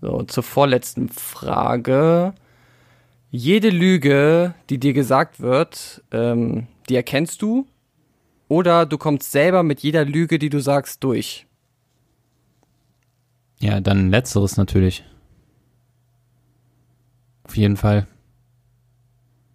[0.00, 2.32] So, zur vorletzten Frage.
[3.30, 7.66] Jede Lüge, die dir gesagt wird, ähm, die erkennst du
[8.48, 11.46] oder du kommst selber mit jeder Lüge, die du sagst, durch.
[13.60, 15.04] Ja, dann letzteres natürlich.
[17.44, 18.08] Auf jeden Fall.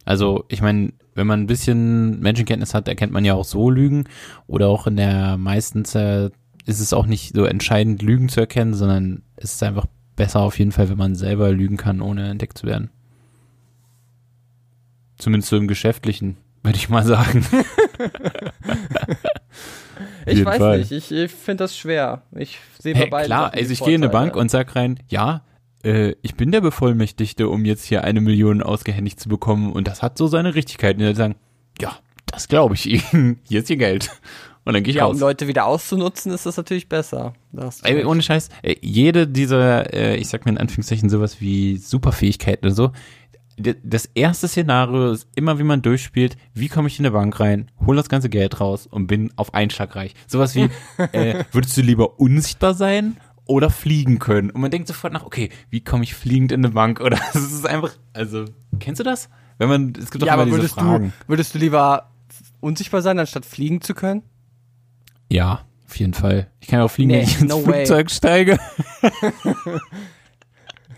[0.05, 4.05] Also, ich meine, wenn man ein bisschen Menschenkenntnis hat, erkennt man ja auch so Lügen.
[4.47, 6.31] Oder auch in der meisten Zeit
[6.65, 10.59] ist es auch nicht so entscheidend, Lügen zu erkennen, sondern es ist einfach besser auf
[10.59, 12.89] jeden Fall, wenn man selber lügen kann, ohne entdeckt zu werden.
[15.17, 17.45] Zumindest so im Geschäftlichen, würde ich mal sagen.
[20.25, 20.79] Ich weiß Fall.
[20.79, 22.23] nicht, ich, ich finde das schwer.
[22.35, 24.11] Ich sehe bei Hey, beiden klar, also ich gehe in eine.
[24.11, 25.43] Bank und sag rein, ja,
[25.83, 30.01] äh, ich bin der Bevollmächtigte, um jetzt hier eine Million ausgehändigt zu bekommen und das
[30.01, 30.97] hat so seine Richtigkeit.
[30.97, 31.35] Und die sagen,
[31.79, 31.95] ja,
[32.25, 34.09] das glaube ich Ihnen, hier ist Ihr Geld.
[34.65, 35.13] Und dann gehe ich Ja, raus.
[35.13, 37.33] um Leute wieder auszunutzen, ist das natürlich besser.
[37.51, 38.49] Da hast du Ey, ohne Scheiß,
[38.81, 42.91] jede dieser, äh, ich sag mir in Anführungszeichen sowas wie Superfähigkeiten oder so,
[43.57, 47.71] das erste Szenario ist immer, wie man durchspielt, wie komme ich in eine Bank rein,
[47.85, 50.13] hol das ganze Geld raus und bin auf einen Schlag reich.
[50.27, 50.69] Sowas wie,
[51.13, 54.49] äh, würdest du lieber unsichtbar sein oder fliegen können?
[54.49, 56.99] Und man denkt sofort nach, okay, wie komme ich fliegend in eine Bank?
[56.99, 58.45] Oder es ist einfach, also,
[58.79, 59.29] kennst du das?
[59.57, 61.13] Wenn man, es gibt doch ja, immer aber diese würdest Fragen.
[61.19, 62.11] du, würdest du lieber
[62.59, 64.23] unsichtbar sein, anstatt fliegen zu können?
[65.31, 66.51] Ja, auf jeden Fall.
[66.59, 67.85] Ich kann ja auch fliegen, Nee, wenn ich ins no way.
[67.85, 68.59] Flugzeug steige.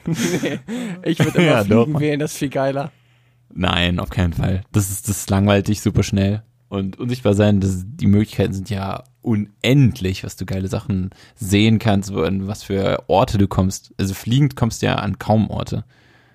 [0.08, 0.60] nee,
[1.04, 2.00] ich würde immer Ja, fliegen doch.
[2.00, 2.92] wählen, das ist viel geiler.
[3.54, 4.62] Nein, auf keinen Fall.
[4.72, 6.44] Das ist, das ist langweilig super schnell.
[6.70, 12.14] Und unsichtbar sein, das, die Möglichkeiten sind ja unendlich, was du geile Sachen sehen kannst,
[12.14, 13.94] wo, an was für Orte du kommst.
[13.98, 15.86] Also fliegend kommst du ja an kaum Orte.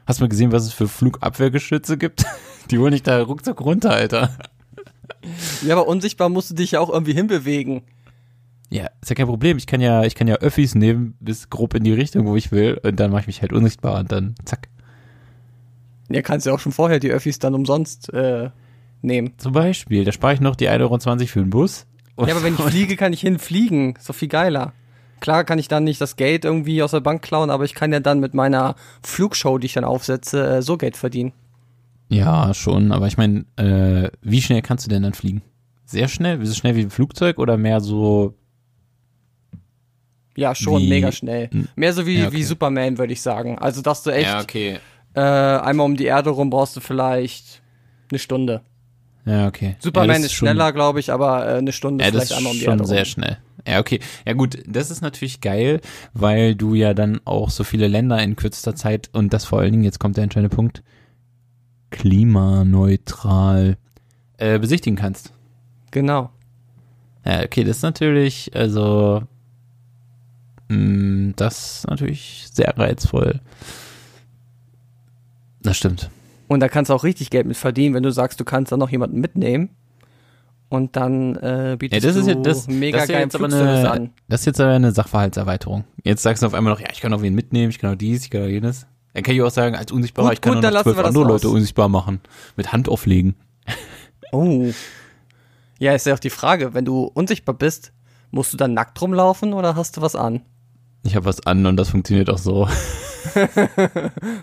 [0.07, 2.25] Hast du mal gesehen, was es für Flugabwehrgeschütze gibt?
[2.71, 4.31] Die holen dich da ruckzuck runter, Alter.
[5.67, 7.83] Ja, aber unsichtbar musst du dich ja auch irgendwie hinbewegen.
[8.73, 9.59] Ja, ist ja kein Problem.
[9.59, 12.53] Ich kann ja, ich kann ja Öffis nehmen bis grob in die Richtung, wo ich
[12.53, 12.81] will.
[12.83, 14.69] Und dann mache ich mich halt unsichtbar und dann zack.
[16.09, 18.49] Ja, kannst ja auch schon vorher die Öffis dann umsonst äh,
[19.03, 19.35] nehmen.
[19.37, 21.87] Zum Beispiel, da spare ich noch die 1,20 Euro für den Bus.
[22.17, 23.95] Und, Ja, aber wenn ich fliege, kann ich hinfliegen.
[23.97, 24.73] Ist doch viel geiler.
[25.21, 27.93] Klar kann ich dann nicht das Geld irgendwie aus der Bank klauen, aber ich kann
[27.93, 31.33] ja dann mit meiner Flugshow, die ich dann aufsetze, äh, so Geld verdienen.
[32.09, 35.43] Ja, schon, aber ich meine, äh, wie schnell kannst du denn dann fliegen?
[35.85, 36.45] Sehr schnell?
[36.47, 38.35] So schnell wie ein Flugzeug oder mehr so,
[40.37, 41.51] Ja, schon Wie- mega schnell.
[41.51, 41.69] Hm.
[41.77, 42.37] Mehr so wie, Ja, okay.
[42.37, 43.59] wie Superman, würde ich sagen.
[43.59, 44.79] Also, dass du echt okay.
[45.15, 47.63] äh, einmal um die Erde rum brauchst du vielleicht
[48.11, 48.63] eine Stunde.
[49.25, 49.77] Ja, okay.
[49.79, 52.59] Superman ja, ist schon- schneller, glaube ich, aber äh, eine Stunde Ja, vielleicht einmal um
[52.59, 53.05] die schon Erde sehr rum.
[53.07, 53.39] schnell.
[53.69, 54.01] Ja, okay.
[54.27, 55.81] Ja gut, das ist natürlich geil,
[56.15, 59.71] weil du ja dann auch so viele Länder in kürzester Zeit und das vor allen
[59.73, 60.83] Dingen, jetzt kommt der entscheidende Punkt,
[61.91, 63.77] klimaneutral
[64.39, 65.33] äh, besichtigen kannst.
[65.91, 66.31] Genau.
[67.25, 69.23] Ja, okay, das ist natürlich, also,
[71.37, 73.41] das ist natürlich sehr reizvoll.
[75.61, 76.11] Das stimmt.
[76.49, 78.79] Und da kannst du auch richtig Geld mit verdienen, wenn du sagst, du kannst dann
[78.81, 79.71] noch jemanden mitnehmen.
[80.69, 83.29] Und dann äh, Ja, bietest das ist du ja das, mega das ist ja geilen
[83.29, 84.11] jetzt aber Flugservice eine, an.
[84.29, 85.85] Das ist jetzt aber eine Sachverhaltserweiterung.
[86.03, 87.99] Jetzt sagst du auf einmal noch, ja, ich kann auch wen mitnehmen, ich kann auch
[87.99, 88.87] dies, ich kann auch jenes.
[89.13, 91.25] Dann kann ich auch sagen, als Unsichtbarer, Gut, ich kann gut, noch zwölf das andere.
[91.25, 92.21] Leute unsichtbar machen.
[92.57, 93.35] Mit Hand auflegen.
[94.33, 94.71] Oh.
[95.79, 97.93] Ja, ist ja auch die Frage, wenn du unsichtbar bist,
[98.31, 100.41] musst du dann nackt rumlaufen oder hast du was an?
[101.05, 102.69] Ich habe was an und das funktioniert auch so.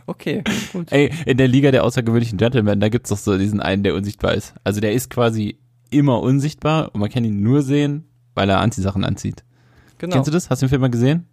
[0.06, 0.44] Okay,
[0.74, 0.92] gut.
[0.92, 4.34] Ey, in der Liga der außergewöhnlichen Gentlemen, da gibt's doch so diesen einen, der unsichtbar
[4.34, 4.54] ist.
[4.64, 8.06] Also der ist quasi immer unsichtbar und man kann ihn nur sehen,
[8.36, 9.44] weil er Anziehsachen anzieht.
[9.98, 10.14] Genau.
[10.16, 10.50] Kennst du das?
[10.50, 11.28] Hast du den Film mal gesehen?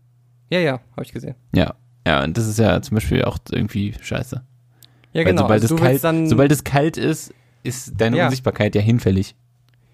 [0.50, 1.34] Ja, ja, habe ich gesehen.
[1.54, 1.74] Ja.
[2.06, 4.42] Ja, und das ist ja zum Beispiel auch irgendwie scheiße.
[5.12, 5.42] Ja, Weil genau.
[5.42, 7.32] sobald, also es kalt, sobald es kalt ist,
[7.64, 8.24] ist deine Ja.
[8.26, 9.34] Unsichtbarkeit ja hinfällig.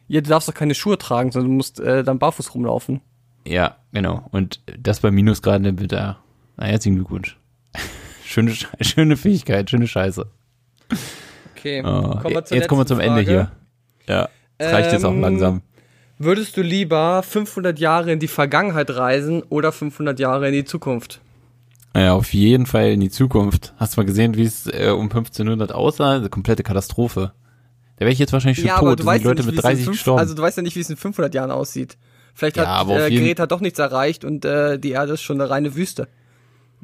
[0.09, 3.01] ja, du darfst doch keine Schuhe tragen, sondern du musst äh, dann barfuß rumlaufen.
[3.47, 4.29] Ja, genau.
[4.31, 6.19] Und das bei Minusgraden wird da,
[6.57, 7.39] na, herzlichen Glückwunsch.
[8.25, 10.27] Schöne, schöne Fähigkeit, schöne Scheiße.
[11.57, 13.31] Okay, Oh, kommen jetzt kommen wir zum Ende Frage.
[13.31, 13.53] hier.
[14.09, 14.29] Ja,
[14.59, 15.63] das reicht jetzt auch Ähm, langsam.
[16.19, 21.21] Würdest du lieber 500 Jahre in die Vergangenheit reisen oder 500 Jahre in die Zukunft?
[21.95, 23.75] Ja, auf jeden Fall in die Zukunft.
[23.77, 26.17] Hast du mal gesehen, wie es äh, um 1500 aussah?
[26.17, 27.33] Eine komplette Katastrophe.
[27.97, 28.87] Da wäre ich jetzt wahrscheinlich schon ja, tot.
[28.87, 30.21] aber du weißt die ja Leute nicht, mit wie es in 30 fünf, gestorben.
[30.21, 31.99] also du weißt ja nicht, wie es in 500 Jahren aussieht.
[32.35, 35.51] Vielleicht Ja, hat äh, Greta doch nichts erreicht und äh, die Erde ist schon eine
[35.51, 36.09] reine Wüste.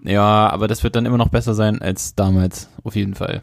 [0.04, 3.42] Ja, aber das wird dann immer noch besser sein als damals, auf jeden Fall.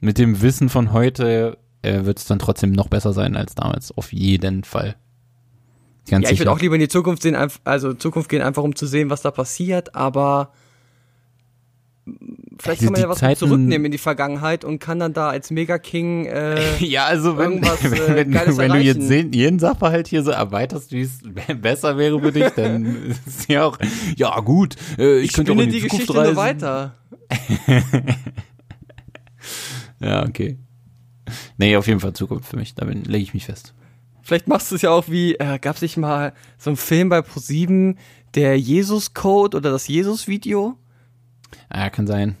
[0.00, 3.96] Mit dem Wissen von heute äh, wird es dann trotzdem noch besser sein als damals,
[3.96, 4.96] auf jeden Fall.
[6.08, 8.76] Ganz ja, ich würde auch lieber in die Zukunft sehen, also Zukunft gehen, einfach um
[8.76, 10.52] zu sehen, was da passiert, aber
[12.58, 15.28] vielleicht Also kann man ja was Zeiten- zurücknehmen in die Vergangenheit und kann dann da
[15.30, 20.08] als Mega-King äh, ja, also wenn, irgendwas, wenn, äh, wenn, wenn du jetzt jeden Sachverhalt
[20.08, 21.20] hier so erweiterst, wie es
[21.60, 23.78] besser wäre für dich, dann ist ja auch,
[24.16, 26.34] ja gut, äh, ich, ich könnte auch in die die, Zukunft Geschichte reisen.
[26.34, 26.94] nur weiter.
[30.00, 30.58] Ja, okay.
[31.56, 33.74] Nee, auf jeden Fall Zukunft für mich, da lege ich mich fest.
[34.22, 37.08] Vielleicht machst du es ja auch wie, äh, gab es nicht mal so einen Film
[37.08, 37.96] bei Pro7,
[38.34, 40.76] der Jesus-Code oder das Jesus-Video,
[41.68, 42.36] Ah, kann sein.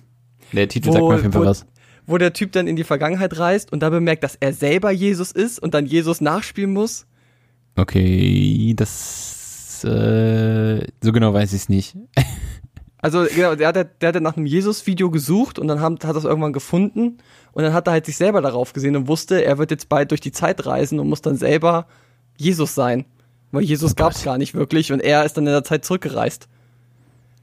[0.52, 1.66] Der Titel sagt mir auf jeden Fall wo, was.
[2.06, 5.32] wo der Typ dann in die Vergangenheit reist und da bemerkt, dass er selber Jesus
[5.32, 7.06] ist und dann Jesus nachspielen muss?
[7.76, 11.96] Okay, das äh, so genau weiß ich es nicht.
[12.98, 16.16] Also genau, der hat, der hat nach einem Jesus-Video gesucht und dann haben, hat er
[16.16, 17.18] es irgendwann gefunden
[17.52, 20.10] und dann hat er halt sich selber darauf gesehen und wusste, er wird jetzt bald
[20.10, 21.86] durch die Zeit reisen und muss dann selber
[22.36, 23.04] Jesus sein.
[23.52, 25.84] Weil Jesus Oh gab es gar nicht wirklich und er ist dann in der Zeit
[25.84, 26.48] zurückgereist.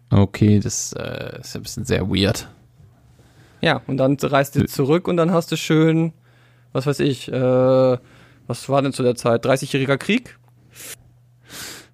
[0.10, 2.50] Okay, das äh, ist ein bisschen sehr weird.
[3.64, 6.12] Ja, und dann reist du zurück und dann hast du schön,
[6.74, 7.98] was weiß ich, äh,
[8.46, 9.46] was war denn zu der Zeit?
[9.46, 10.38] 30-jähriger Krieg?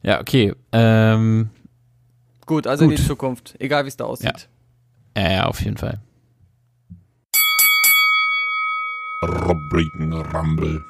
[0.01, 0.55] Ja, okay.
[0.71, 1.51] Ähm,
[2.47, 2.97] Gut, also in Gut.
[2.97, 4.49] die Zukunft, egal wie es da aussieht.
[5.15, 6.01] ja, ja, auf jeden Fall.
[9.21, 10.83] Rubriken Rumble.